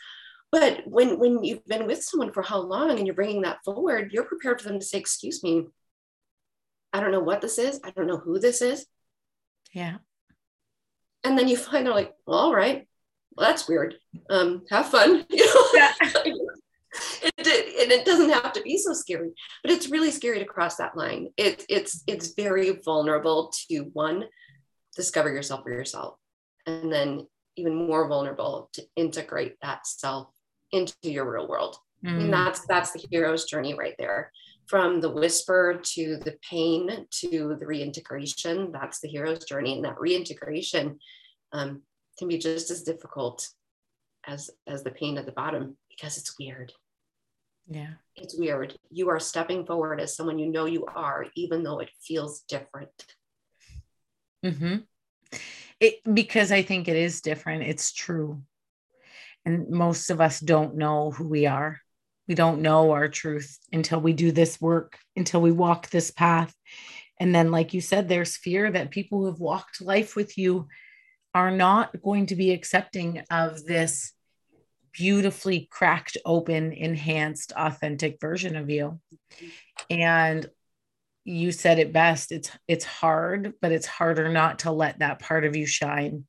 [0.50, 4.12] But when when you've been with someone for how long and you're bringing that forward,
[4.12, 5.66] you're prepared for them to say, "Excuse me,
[6.92, 7.80] I don't know what this is.
[7.84, 8.86] I don't know who this is."
[9.72, 9.98] Yeah.
[11.24, 12.86] And then you find out, like, well, all right,
[13.36, 13.96] well, that's weird.
[14.30, 15.26] Um, have fun.
[15.30, 15.66] You know?
[15.74, 15.92] Yeah.
[17.22, 19.30] it, it, and it doesn't have to be so scary,
[19.62, 21.28] but it's really scary to cross that line.
[21.36, 24.24] It, it's it's very vulnerable to one,
[24.96, 26.16] discover yourself for yourself,
[26.66, 30.28] and then even more vulnerable to integrate that self
[30.72, 31.76] into your real world.
[32.04, 32.22] Mm.
[32.22, 32.30] Mm.
[32.30, 34.30] that's that's the hero's journey right there.
[34.66, 39.74] From the whisper to the pain to the reintegration, that's the hero's journey.
[39.74, 40.98] And that reintegration
[41.52, 41.82] um,
[42.18, 43.48] can be just as difficult
[44.26, 46.72] as as the pain at the bottom because it's weird.
[47.68, 47.94] Yeah.
[48.16, 48.76] It's weird.
[48.90, 52.90] You are stepping forward as someone you know you are, even though it feels different.
[54.44, 54.76] Mm-hmm.
[55.80, 57.62] It because I think it is different.
[57.62, 58.42] It's true.
[59.48, 61.80] And most of us don't know who we are.
[62.26, 66.54] We don't know our truth until we do this work, until we walk this path.
[67.18, 70.68] And then, like you said, there's fear that people who have walked life with you
[71.32, 74.12] are not going to be accepting of this
[74.92, 79.00] beautifully cracked open enhanced authentic version of you
[79.88, 80.46] and
[81.24, 85.44] you said it best it's it's hard but it's harder not to let that part
[85.44, 86.24] of you shine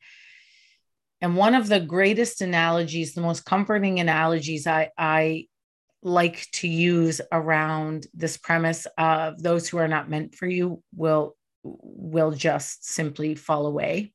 [1.21, 5.45] and one of the greatest analogies the most comforting analogies i i
[6.01, 11.35] like to use around this premise of those who are not meant for you will
[11.63, 14.13] will just simply fall away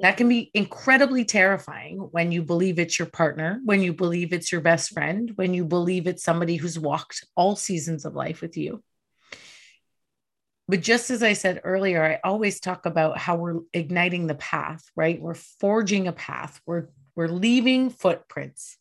[0.00, 4.52] that can be incredibly terrifying when you believe it's your partner, when you believe it's
[4.52, 8.56] your best friend, when you believe it's somebody who's walked all seasons of life with
[8.56, 8.82] you.
[10.68, 14.84] But just as I said earlier, I always talk about how we're igniting the path,
[14.94, 15.20] right?
[15.20, 16.60] We're forging a path.
[16.66, 18.76] We're we're leaving footprints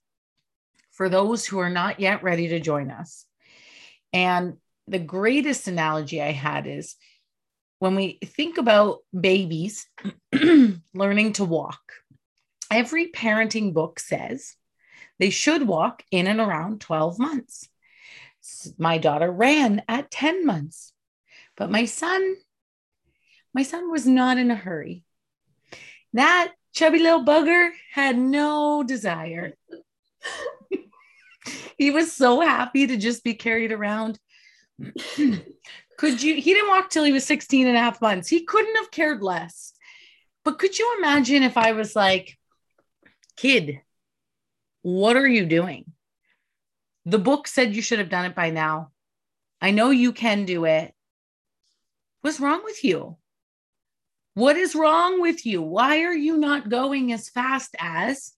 [0.91, 3.25] for those who are not yet ready to join us.
[4.13, 6.95] And the greatest analogy I had is
[7.79, 9.87] when we think about babies
[10.93, 11.81] learning to walk,
[12.71, 14.55] every parenting book says
[15.19, 17.69] they should walk in and around 12 months.
[18.77, 20.93] My daughter ran at 10 months,
[21.57, 22.35] but my son,
[23.53, 25.03] my son was not in a hurry.
[26.13, 29.55] That chubby little bugger had no desire.
[31.77, 34.19] he was so happy to just be carried around.
[35.97, 36.35] Could you?
[36.35, 38.29] He didn't walk till he was 16 and a half months.
[38.29, 39.73] He couldn't have cared less.
[40.45, 42.37] But could you imagine if I was like,
[43.35, 43.81] kid,
[44.81, 45.91] what are you doing?
[47.05, 48.91] The book said you should have done it by now.
[49.59, 50.93] I know you can do it.
[52.27, 53.15] What's wrong with you?
[54.33, 55.61] What is wrong with you?
[55.61, 58.33] Why are you not going as fast as?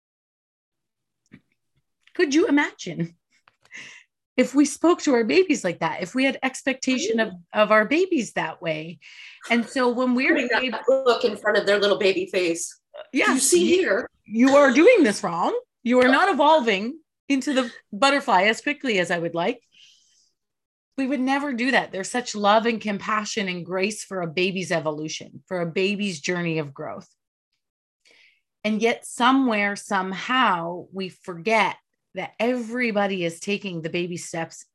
[2.12, 3.16] Could you imagine?
[4.36, 7.38] if we spoke to our babies like that, if we had expectation of, mm.
[7.54, 8.98] of our babies that way.
[9.50, 12.78] And so when we're able, look in front of their little baby face.
[13.14, 13.32] Yeah.
[13.32, 14.06] You see here.
[14.26, 15.58] You are doing this wrong.
[15.82, 16.98] You are not evolving
[17.30, 19.62] into the butterfly as quickly as I would like.
[20.98, 21.92] We would never do that.
[21.92, 26.58] There's such love and compassion and grace for a baby's evolution, for a baby's journey
[26.58, 27.08] of growth.
[28.64, 31.76] And yet, somewhere, somehow, we forget
[32.14, 34.66] that everybody is taking the baby steps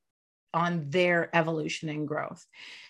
[0.54, 2.46] on their evolution and growth.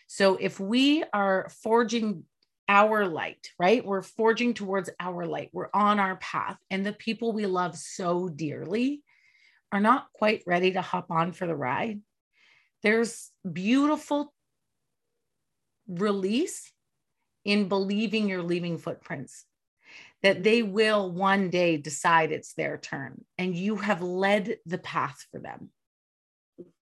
[0.05, 2.25] So if we are forging
[2.69, 3.83] our light, right?
[3.83, 5.49] We're forging towards our light.
[5.53, 6.57] We're on our path.
[6.69, 9.01] And the people we love so dearly
[9.71, 11.99] are not quite ready to hop on for the ride.
[12.83, 14.33] There's beautiful
[15.87, 16.71] release
[17.45, 19.45] in believing you're leaving footprints
[20.21, 25.25] that they will one day decide it's their turn and you have led the path
[25.31, 25.69] for them.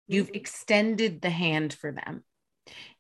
[0.08, 0.36] You've mm-hmm.
[0.36, 2.24] extended the hand for them.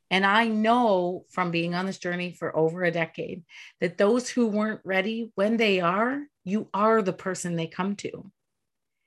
[0.09, 3.43] And I know from being on this journey for over a decade
[3.79, 8.29] that those who weren't ready, when they are, you are the person they come to.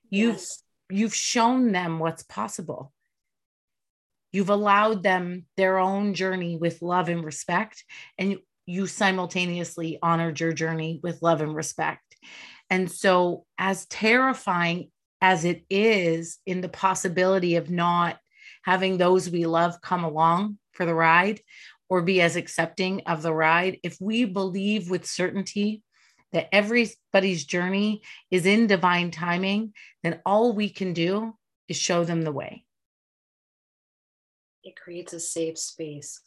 [0.08, 0.62] You've yes.
[0.88, 2.92] you've shown them what's possible.
[4.34, 7.84] You've allowed them their own journey with love and respect.
[8.18, 12.16] And you simultaneously honored your journey with love and respect.
[12.68, 18.18] And so, as terrifying as it is in the possibility of not
[18.64, 21.40] having those we love come along for the ride
[21.88, 25.80] or be as accepting of the ride, if we believe with certainty
[26.32, 31.36] that everybody's journey is in divine timing, then all we can do
[31.68, 32.64] is show them the way.
[34.64, 36.20] It creates a safe space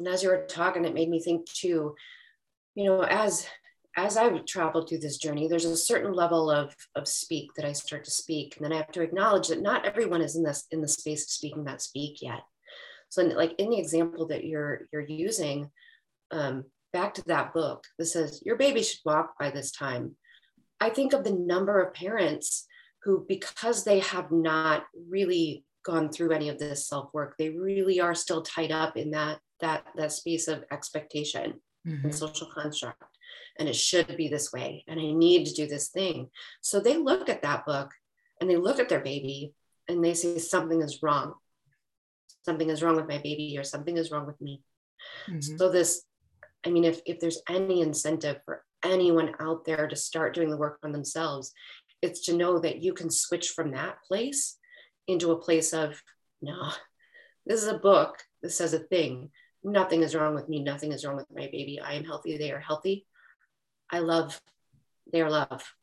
[0.00, 1.94] and as you were talking, it made me think too,
[2.74, 3.46] you know, as
[3.96, 7.72] as I've traveled through this journey, there's a certain level of of speak that I
[7.72, 10.64] start to speak, and then I have to acknowledge that not everyone is in this
[10.70, 12.40] in the space of speaking that speak yet.
[13.10, 15.70] So, like in the example that you're you're using,
[16.30, 16.64] um,
[16.94, 20.16] back to that book that says your baby should walk by this time.
[20.80, 22.66] I think of the number of parents
[23.02, 28.00] who, because they have not really gone through any of this self work, they really
[28.00, 32.04] are still tied up in that that that space of expectation mm-hmm.
[32.04, 33.02] and social construct
[33.58, 36.28] and it should be this way and i need to do this thing
[36.60, 37.90] so they look at that book
[38.40, 39.52] and they look at their baby
[39.88, 41.34] and they say something is wrong
[42.44, 44.62] something is wrong with my baby or something is wrong with me
[45.28, 45.56] mm-hmm.
[45.56, 46.02] so this
[46.66, 50.56] i mean if if there's any incentive for anyone out there to start doing the
[50.56, 51.52] work on themselves
[52.02, 54.56] it's to know that you can switch from that place
[55.10, 56.02] into a place of
[56.40, 56.70] no
[57.46, 59.30] this is a book that says a thing
[59.62, 60.62] nothing is wrong with me.
[60.62, 61.80] Nothing is wrong with my baby.
[61.80, 62.36] I am healthy.
[62.36, 63.06] They are healthy.
[63.90, 64.40] I love
[65.12, 65.74] their love.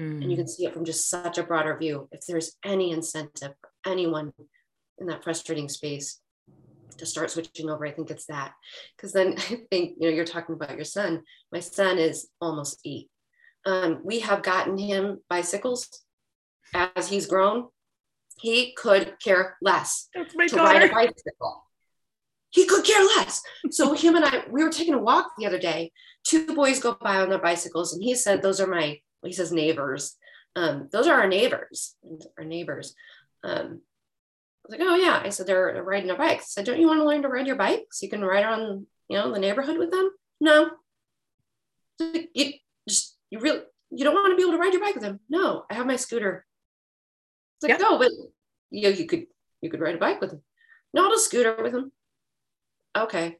[0.00, 0.22] Mm.
[0.22, 2.08] And you can see it from just such a broader view.
[2.12, 4.32] If there's any incentive for anyone
[4.98, 6.20] in that frustrating space
[6.98, 8.52] to start switching over, I think it's that.
[8.96, 11.22] Because then I think, you know, you're talking about your son.
[11.52, 13.08] My son is almost eight.
[13.66, 15.88] Um, we have gotten him bicycles
[16.74, 17.68] as he's grown.
[18.36, 20.78] He could care less to daughter.
[20.78, 21.64] ride a bicycle.
[22.50, 23.42] He could care less.
[23.70, 25.92] So him and I, we were taking a walk the other day.
[26.24, 29.52] Two boys go by on their bicycles, and he said, "Those are my," he says,
[29.52, 30.16] "neighbors.
[30.56, 31.96] Um, those are our neighbors.
[32.38, 32.94] Our neighbors."
[33.42, 33.82] Um,
[34.64, 36.86] I was like, "Oh yeah." I said, "They're riding their bikes." I said, "Don't you
[36.86, 39.38] want to learn to ride your bike so you can ride around, you know, the
[39.38, 40.10] neighborhood with them?"
[40.40, 40.70] No.
[42.00, 42.52] You
[42.88, 43.60] just you really
[43.90, 45.20] you don't want to be able to ride your bike with them.
[45.28, 46.46] No, I have my scooter.
[47.64, 47.90] It's like, yep.
[47.90, 48.10] no, but
[48.70, 49.26] you know, you could
[49.60, 50.42] you could ride a bike with him.
[50.92, 51.90] Not a scooter with him.
[52.96, 53.38] Okay.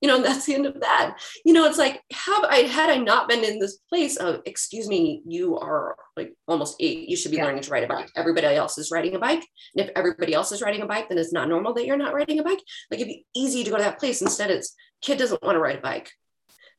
[0.00, 1.18] You know that's the end of that.
[1.44, 4.88] You know it's like have i had i not been in this place of excuse
[4.88, 7.44] me you are like almost eight you should be yeah.
[7.44, 8.10] learning to ride a bike.
[8.14, 9.44] Everybody else is riding a bike.
[9.74, 12.14] And if everybody else is riding a bike then it's not normal that you're not
[12.14, 12.60] riding a bike.
[12.90, 14.22] Like it'd be easy to go to that place.
[14.22, 16.10] Instead it's kid doesn't want to ride a bike.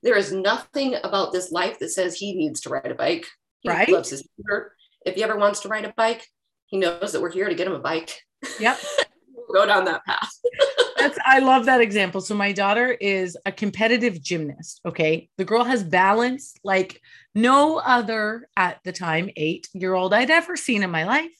[0.03, 3.25] There is nothing about this life that says he needs to ride a bike.
[3.61, 3.89] He right?
[3.89, 4.73] loves his scooter.
[5.05, 6.27] If he ever wants to ride a bike
[6.67, 8.21] he knows that we're here to get him a bike
[8.59, 8.77] yep
[9.53, 10.31] go down that path
[10.97, 12.21] that's I love that example.
[12.21, 14.81] So my daughter is a competitive gymnast.
[14.85, 15.29] Okay.
[15.37, 17.01] The girl has balance like
[17.35, 21.31] no other at the time, eight year old I'd ever seen in my life.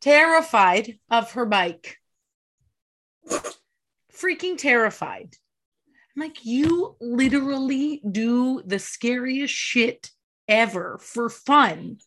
[0.00, 1.98] Terrified of her bike.
[4.12, 5.34] Freaking terrified.
[6.14, 10.10] I'm like, you literally do the scariest shit
[10.46, 11.98] ever for fun,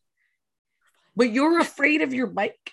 [1.15, 2.71] but you're afraid of your bike.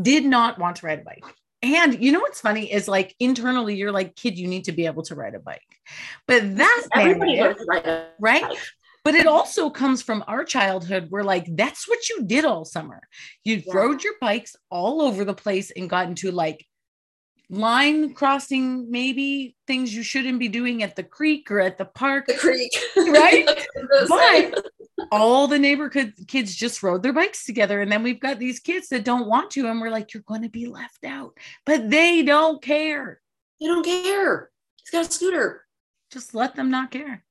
[0.00, 1.24] Did not want to ride a bike.
[1.62, 4.86] And you know what's funny is like internally, you're like, kid, you need to be
[4.86, 5.62] able to ride a bike.
[6.26, 6.88] But that's
[8.18, 8.56] right.
[9.02, 13.00] But it also comes from our childhood where like that's what you did all summer.
[13.44, 13.72] You yeah.
[13.74, 16.66] rode your bikes all over the place and got into like
[17.50, 22.26] line crossing, maybe things you shouldn't be doing at the creek or at the park.
[22.26, 22.72] The creek.
[22.96, 23.46] Right.
[24.08, 24.66] but
[25.10, 27.80] all the neighborhood kids just rode their bikes together.
[27.80, 29.66] And then we've got these kids that don't want to.
[29.68, 31.36] And we're like, you're going to be left out.
[31.66, 33.20] But they don't care.
[33.60, 34.50] They don't care.
[34.82, 35.64] He's got a scooter.
[36.12, 37.24] Just let them not care.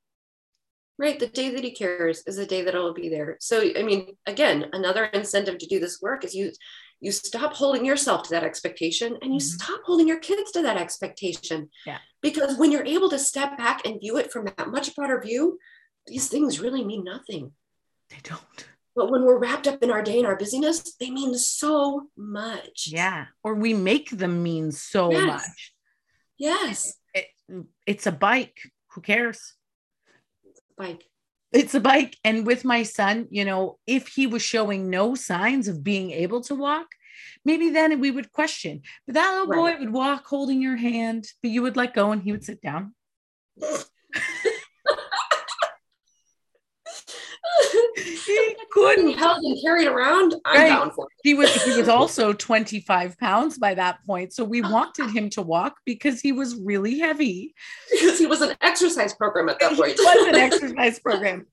[0.99, 1.20] Right.
[1.20, 3.38] The day that he cares is the day that I'll be there.
[3.39, 6.51] So, I mean, again, another incentive to do this work is you
[6.99, 9.61] you stop holding yourself to that expectation and you mm-hmm.
[9.61, 11.70] stop holding your kids to that expectation.
[11.86, 11.97] Yeah.
[12.22, 15.59] Because when you're able to step back and view it from that much broader view,
[16.08, 17.51] these things really mean nothing.
[18.10, 18.68] They don't.
[18.95, 22.88] But when we're wrapped up in our day and our busyness, they mean so much.
[22.88, 23.26] Yeah.
[23.43, 25.26] Or we make them mean so yes.
[25.26, 25.74] much.
[26.38, 26.93] Yes.
[27.14, 27.26] It,
[27.88, 28.58] it's a bike.
[28.91, 29.56] Who cares?
[30.78, 31.06] Bike.
[31.51, 32.18] It's a bike.
[32.24, 36.41] And with my son, you know, if he was showing no signs of being able
[36.41, 36.88] to walk,
[37.45, 38.82] maybe then we would question.
[39.08, 39.78] But that little right.
[39.78, 42.62] boy would walk holding your hand, but you would let go and he would sit
[42.62, 42.93] down.
[48.26, 50.36] he couldn't held and carried around.
[50.46, 50.68] I'm right.
[50.68, 51.12] down for it.
[51.24, 54.34] He was he was also 25 pounds by that point.
[54.34, 57.54] So we wanted him to walk because he was really heavy.
[57.92, 59.98] Because he was an exercise program at that point.
[59.98, 61.48] He was an exercise program.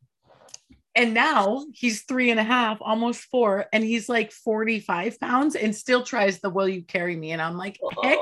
[0.94, 5.74] And now he's three and a half, almost four, and he's like 45 pounds and
[5.74, 7.30] still tries the will you carry me?
[7.30, 8.18] And I'm like, heck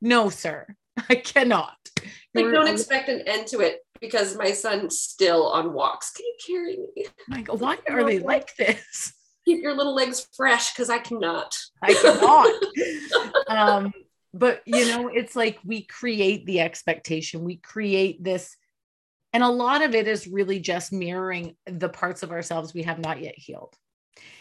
[0.00, 0.66] no, sir.
[1.08, 1.76] I cannot.
[2.34, 6.10] Like, don't expect an end to it because my son's still on walks.
[6.10, 7.06] Can you carry me?
[7.28, 9.14] My God, why are they like this?
[9.46, 11.56] Keep your little legs fresh because I cannot.
[11.80, 13.46] I cannot.
[13.48, 13.92] um,
[14.34, 18.56] but you know, it's like we create the expectation, we create this,
[19.32, 22.98] and a lot of it is really just mirroring the parts of ourselves we have
[22.98, 23.74] not yet healed.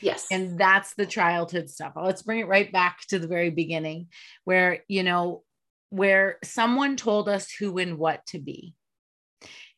[0.01, 0.25] Yes.
[0.31, 1.93] And that's the childhood stuff.
[1.95, 4.07] Let's bring it right back to the very beginning
[4.43, 5.43] where, you know,
[5.89, 8.75] where someone told us who and what to be.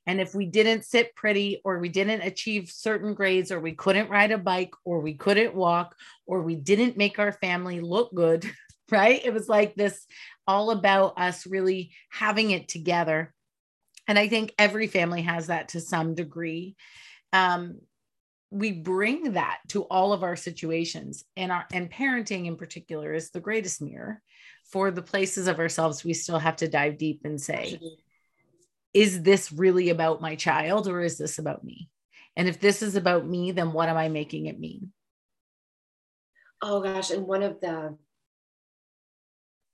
[0.06, 4.10] And if we didn't sit pretty, or we didn't achieve certain grades, or we couldn't
[4.10, 5.96] ride a bike, or we couldn't walk,
[6.26, 8.50] or we didn't make our family look good,
[8.92, 9.22] right?
[9.24, 10.06] It was like this
[10.46, 13.34] all about us really having it together.
[14.08, 16.76] And I think every family has that to some degree.
[17.32, 17.80] Um,
[18.54, 23.32] we bring that to all of our situations and our and parenting in particular is
[23.32, 24.22] the greatest mirror
[24.66, 27.80] for the places of ourselves we still have to dive deep and say
[28.94, 31.90] is this really about my child or is this about me?
[32.36, 34.92] And if this is about me, then what am I making it mean?
[36.62, 37.12] Oh gosh.
[37.12, 37.98] And one of the,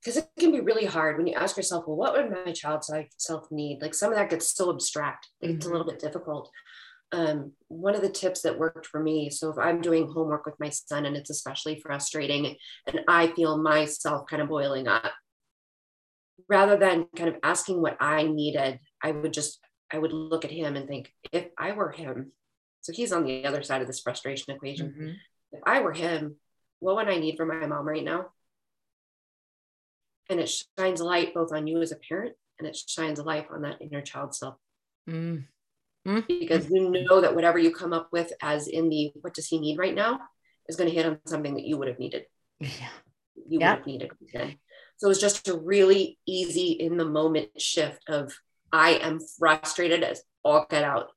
[0.01, 2.83] because it can be really hard when you ask yourself, well, what would my child
[3.17, 3.81] self need?
[3.81, 5.55] Like some of that gets so abstract, mm-hmm.
[5.55, 6.49] it's a little bit difficult.
[7.11, 10.59] um, one of the tips that worked for me so if i'm doing homework with
[10.59, 12.55] my son and it's especially frustrating
[12.87, 15.11] and i feel myself kind of boiling up
[16.47, 19.59] rather than kind of asking what i needed i would just
[19.91, 22.31] i would look at him and think if i were him
[22.81, 24.87] so he's on the other side of this frustration equation.
[24.89, 25.09] Mm-hmm.
[25.51, 26.35] if i were him
[26.79, 28.27] what would i need from my mom right now?
[30.29, 33.47] And it shines light both on you as a parent and it shines a light
[33.51, 34.55] on that inner child self.
[35.09, 35.45] Mm
[36.07, 36.19] mm-hmm.
[36.27, 39.59] because you know that whatever you come up with as in the what does he
[39.59, 40.19] need right now
[40.67, 42.25] is going to hit on something that you would have needed.
[42.59, 42.69] Yeah.
[43.35, 43.71] You yeah.
[43.71, 44.57] would have needed then
[44.97, 48.33] so it's just a really easy in the moment shift of
[48.71, 51.09] i am frustrated as all get out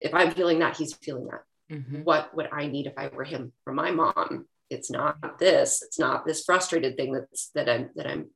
[0.00, 1.42] if i'm feeling that he's feeling that
[1.74, 2.02] mm-hmm.
[2.02, 5.98] what would i need if i were him from my mom it's not this it's
[5.98, 8.26] not this frustrated thing that's that i'm that i'm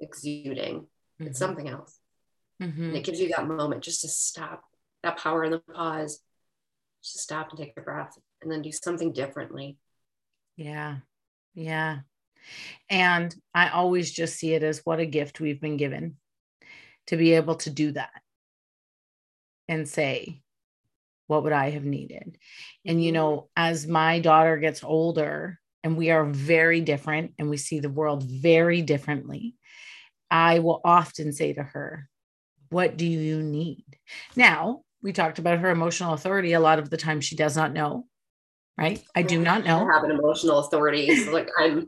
[0.00, 1.26] exuding mm-hmm.
[1.26, 2.00] it's something else
[2.62, 2.82] Mm-hmm.
[2.82, 4.62] And it gives you that moment just to stop,
[5.02, 6.20] that power in the pause,
[7.02, 9.78] just stop and take a breath and then do something differently.
[10.56, 10.98] Yeah.
[11.54, 12.00] Yeah.
[12.88, 16.16] And I always just see it as what a gift we've been given
[17.10, 18.22] to be able to do that
[19.68, 20.42] and say,
[21.26, 22.38] what would I have needed?
[22.84, 23.14] And, you mm-hmm.
[23.14, 27.88] know, as my daughter gets older and we are very different and we see the
[27.88, 29.54] world very differently,
[30.30, 32.08] I will often say to her,
[32.70, 33.84] what do you need?
[34.36, 36.52] Now, we talked about her emotional authority.
[36.52, 38.06] A lot of the time, she does not know,
[38.76, 39.02] right?
[39.14, 39.88] I do not know.
[39.88, 41.14] I have an emotional authority.
[41.16, 41.86] So like I'm,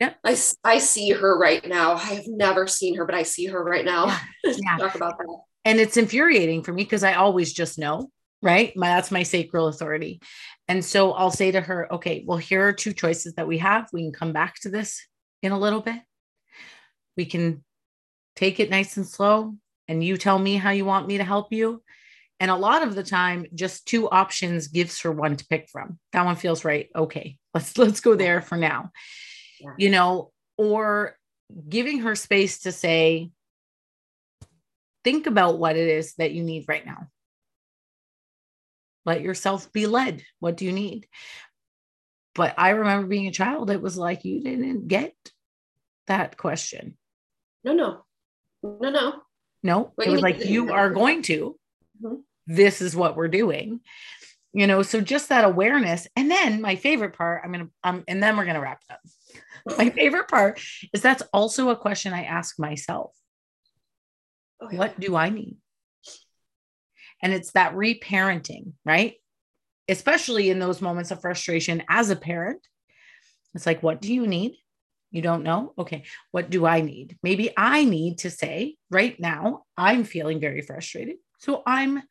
[0.00, 1.94] yeah, I, I see her right now.
[1.94, 4.06] I have never seen her, but I see her right now.
[4.44, 4.54] Yeah.
[4.58, 4.76] yeah.
[4.78, 5.38] Talk about that.
[5.64, 8.10] And it's infuriating for me because I always just know,
[8.42, 8.76] right?
[8.76, 10.20] My, that's my sacral authority.
[10.68, 13.88] And so I'll say to her, okay, well, here are two choices that we have.
[13.92, 15.06] We can come back to this
[15.42, 16.00] in a little bit.
[17.16, 17.64] We can
[18.36, 19.54] take it nice and slow
[19.88, 21.82] and you tell me how you want me to help you.
[22.40, 25.98] And a lot of the time, just two options gives her one to pick from.
[26.12, 26.88] That one feels right.
[26.94, 28.90] Okay, let's let's go there for now.
[29.60, 29.74] Yeah.
[29.78, 31.16] You know, or
[31.68, 33.30] giving her space to say,
[35.02, 37.08] think about what it is that you need right now.
[39.04, 40.22] Let yourself be led.
[40.40, 41.06] What do you need?
[42.34, 45.14] But I remember being a child, it was like you didn't get
[46.06, 46.96] that question.
[47.62, 48.04] No, no,
[48.62, 49.22] no, no.
[49.62, 51.56] No, what it was like, you are going to.
[52.02, 52.16] Mm-hmm.
[52.46, 53.80] This is what we're doing.
[54.52, 56.06] You know, so just that awareness.
[56.16, 58.82] And then my favorite part, I'm going to, um, and then we're going to wrap
[58.90, 59.00] up.
[59.78, 60.60] my favorite part
[60.92, 63.12] is that's also a question I ask myself.
[64.60, 64.76] Oh, okay.
[64.76, 65.56] What do I need?
[67.22, 69.14] And it's that reparenting, right?
[69.88, 72.66] Especially in those moments of frustration as a parent.
[73.54, 74.56] It's like, what do you need?
[75.10, 75.72] You don't know?
[75.78, 76.04] Okay.
[76.32, 77.16] What do I need?
[77.22, 81.16] Maybe I need to say right now, I'm feeling very frustrated.
[81.38, 82.02] So I'm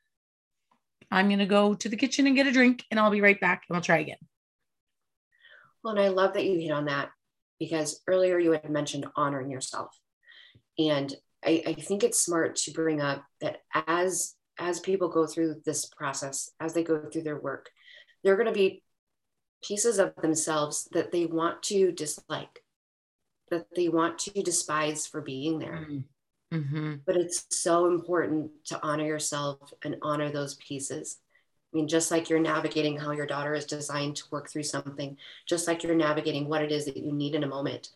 [1.11, 3.39] I'm going to go to the kitchen and get a drink and I'll be right
[3.39, 4.17] back and we'll try again.
[5.83, 7.09] Well, and I love that you hit on that
[7.59, 9.97] because earlier you had mentioned honoring yourself.
[10.77, 11.13] And
[11.45, 15.85] I, I think it's smart to bring up that as as people go through this
[15.85, 17.69] process, as they go through their work,
[18.23, 18.83] they're going to be
[19.63, 22.63] pieces of themselves that they want to dislike
[23.53, 25.87] that they want to despise for being there.
[25.89, 26.57] Mm-hmm.
[26.57, 26.93] mm-hmm.
[27.05, 31.17] But it's so important to honor yourself and honor those pieces.
[31.73, 35.17] I mean, just like you're navigating how your daughter is designed to work through something,
[35.47, 37.89] just like you're navigating what it is that you need in a moment,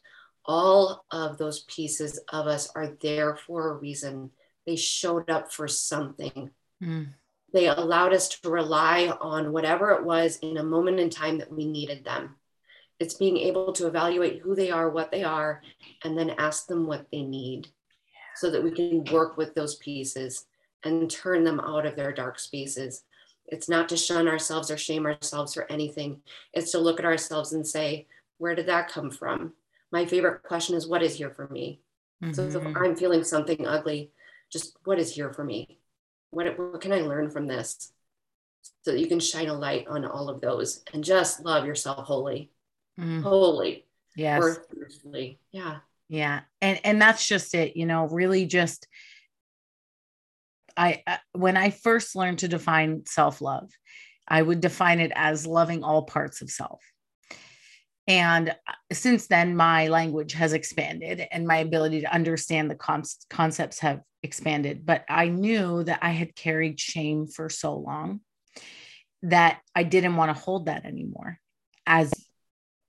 [0.46, 4.32] all of those pieces of us are there for a reason.
[4.66, 6.50] They showed up for something.
[6.82, 7.10] Mm.
[7.54, 11.52] They allowed us to rely on whatever it was in a moment in time that
[11.52, 12.36] we needed them
[13.00, 15.62] it's being able to evaluate who they are, what they are,
[16.04, 17.68] and then ask them what they need
[18.36, 20.46] so that we can work with those pieces
[20.84, 23.04] and turn them out of their dark spaces.
[23.48, 26.22] It's not to shun ourselves or shame ourselves for anything.
[26.54, 29.54] It's to look at ourselves and say, where did that come from?
[29.92, 31.80] My favorite question is, what is here for me?
[32.24, 32.34] Mm-hmm.
[32.34, 32.78] So if mm-hmm.
[32.78, 34.12] I'm feeling something ugly,
[34.52, 35.80] just what is here for me?
[36.32, 37.92] What, what can I learn from this?
[38.84, 42.06] So that you can shine a light on all of those and just love yourself
[42.06, 42.52] wholly
[43.00, 43.22] mm.
[43.22, 43.86] wholly
[44.16, 44.60] yes
[45.52, 45.78] yeah
[46.10, 48.88] yeah and and that's just it you know really just
[50.78, 53.70] I, I when i first learned to define self-love
[54.28, 56.82] i would define it as loving all parts of self
[58.08, 63.04] and uh, since then my language has expanded and my ability to understand the con-
[63.30, 68.22] concepts have expanded but i knew that i had carried shame for so long
[69.24, 71.40] that i didn't want to hold that anymore
[71.86, 72.14] as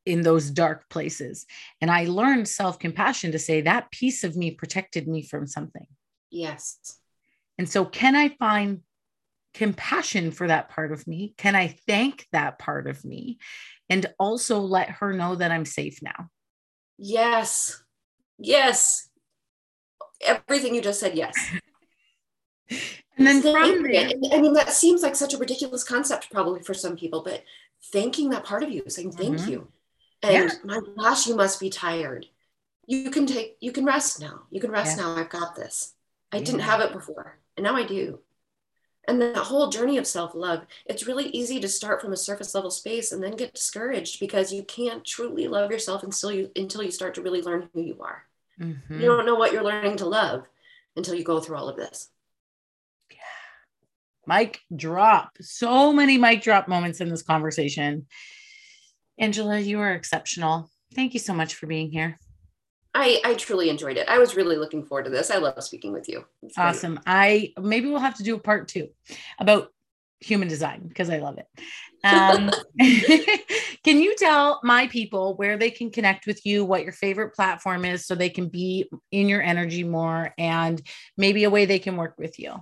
[0.08, 1.44] in those dark places.
[1.80, 5.86] And I learned self compassion to say that piece of me protected me from something.
[6.30, 6.78] Yes.
[7.58, 8.80] And so, can I find
[9.54, 11.34] compassion for that part of me?
[11.36, 13.38] Can I thank that part of me?
[13.90, 16.28] And also let her know that I'm safe now.
[16.98, 17.82] Yes.
[18.38, 19.08] Yes.
[20.24, 21.34] Everything you just said, yes.
[22.70, 26.74] and then from there, I mean, that seems like such a ridiculous concept probably for
[26.74, 27.44] some people, but
[27.92, 29.50] thanking that part of you, saying thank mm-hmm.
[29.50, 29.68] you.
[30.22, 30.50] And yeah.
[30.64, 32.26] my gosh, you must be tired.
[32.86, 34.42] You can take, you can rest now.
[34.50, 35.04] You can rest yeah.
[35.04, 35.16] now.
[35.16, 35.94] I've got this.
[36.32, 36.44] I yeah.
[36.44, 38.20] didn't have it before, and now I do.
[39.08, 42.54] And that whole journey of self love, it's really easy to start from a surface
[42.54, 46.82] level space and then get discouraged because you can't truly love yourself until you until
[46.82, 48.22] you start to really learn who you are.
[48.60, 49.00] Mm-hmm.
[49.00, 50.46] You don't know what you're learning to love
[50.94, 52.08] until you go through all of this.
[53.10, 54.36] Yeah.
[54.38, 55.32] Mic drop.
[55.40, 58.06] So many mic drop moments in this conversation.
[59.18, 60.70] Angela, you are exceptional.
[60.94, 62.20] Thank you so much for being here.
[62.94, 64.08] I, I truly enjoyed it.
[64.08, 65.30] I was really looking forward to this.
[65.30, 66.24] I love speaking with you.
[66.56, 66.98] awesome.
[67.06, 68.88] I maybe we'll have to do a part two
[69.38, 69.68] about
[70.20, 71.46] human design because I love it.
[72.04, 72.50] Um,
[73.84, 77.84] can you tell my people where they can connect with you, what your favorite platform
[77.84, 80.80] is, so they can be in your energy more, and
[81.16, 82.54] maybe a way they can work with you?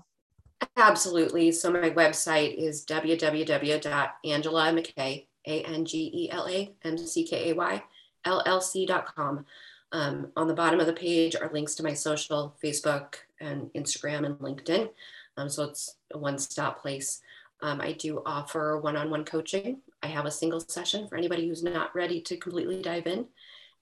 [0.76, 1.52] Absolutely.
[1.52, 7.50] So my website is www.angela McKay, A N G E L A M C K
[7.50, 7.82] A Y,
[8.26, 9.44] LLC.com.
[9.92, 14.26] Um, on the bottom of the page are links to my social, Facebook and Instagram
[14.26, 14.90] and LinkedIn.
[15.36, 17.20] Um, so it's a one-stop place.
[17.62, 19.78] Um, I do offer one-on-one coaching.
[20.02, 23.26] I have a single session for anybody who's not ready to completely dive in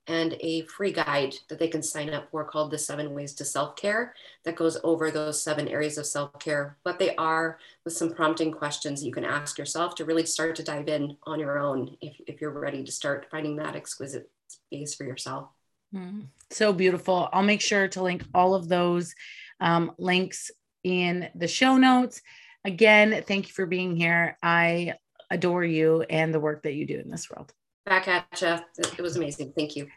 [0.06, 3.44] and a free guide that they can sign up for called the seven ways to
[3.44, 8.52] self-care that goes over those seven areas of self-care what they are with some prompting
[8.52, 12.14] questions you can ask yourself to really start to dive in on your own if,
[12.26, 15.48] if you're ready to start finding that exquisite space for yourself
[15.94, 17.28] Mm, so beautiful.
[17.32, 19.14] I'll make sure to link all of those
[19.60, 20.50] um, links
[20.82, 22.20] in the show notes.
[22.64, 24.38] Again, thank you for being here.
[24.42, 24.94] I
[25.30, 27.52] adore you and the work that you do in this world.
[27.86, 28.58] Back at you.
[28.98, 29.52] It was amazing.
[29.56, 29.88] Thank you.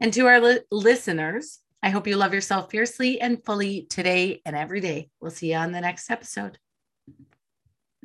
[0.00, 4.56] And to our li- listeners, I hope you love yourself fiercely and fully today and
[4.56, 5.10] every day.
[5.20, 6.58] We'll see you on the next episode.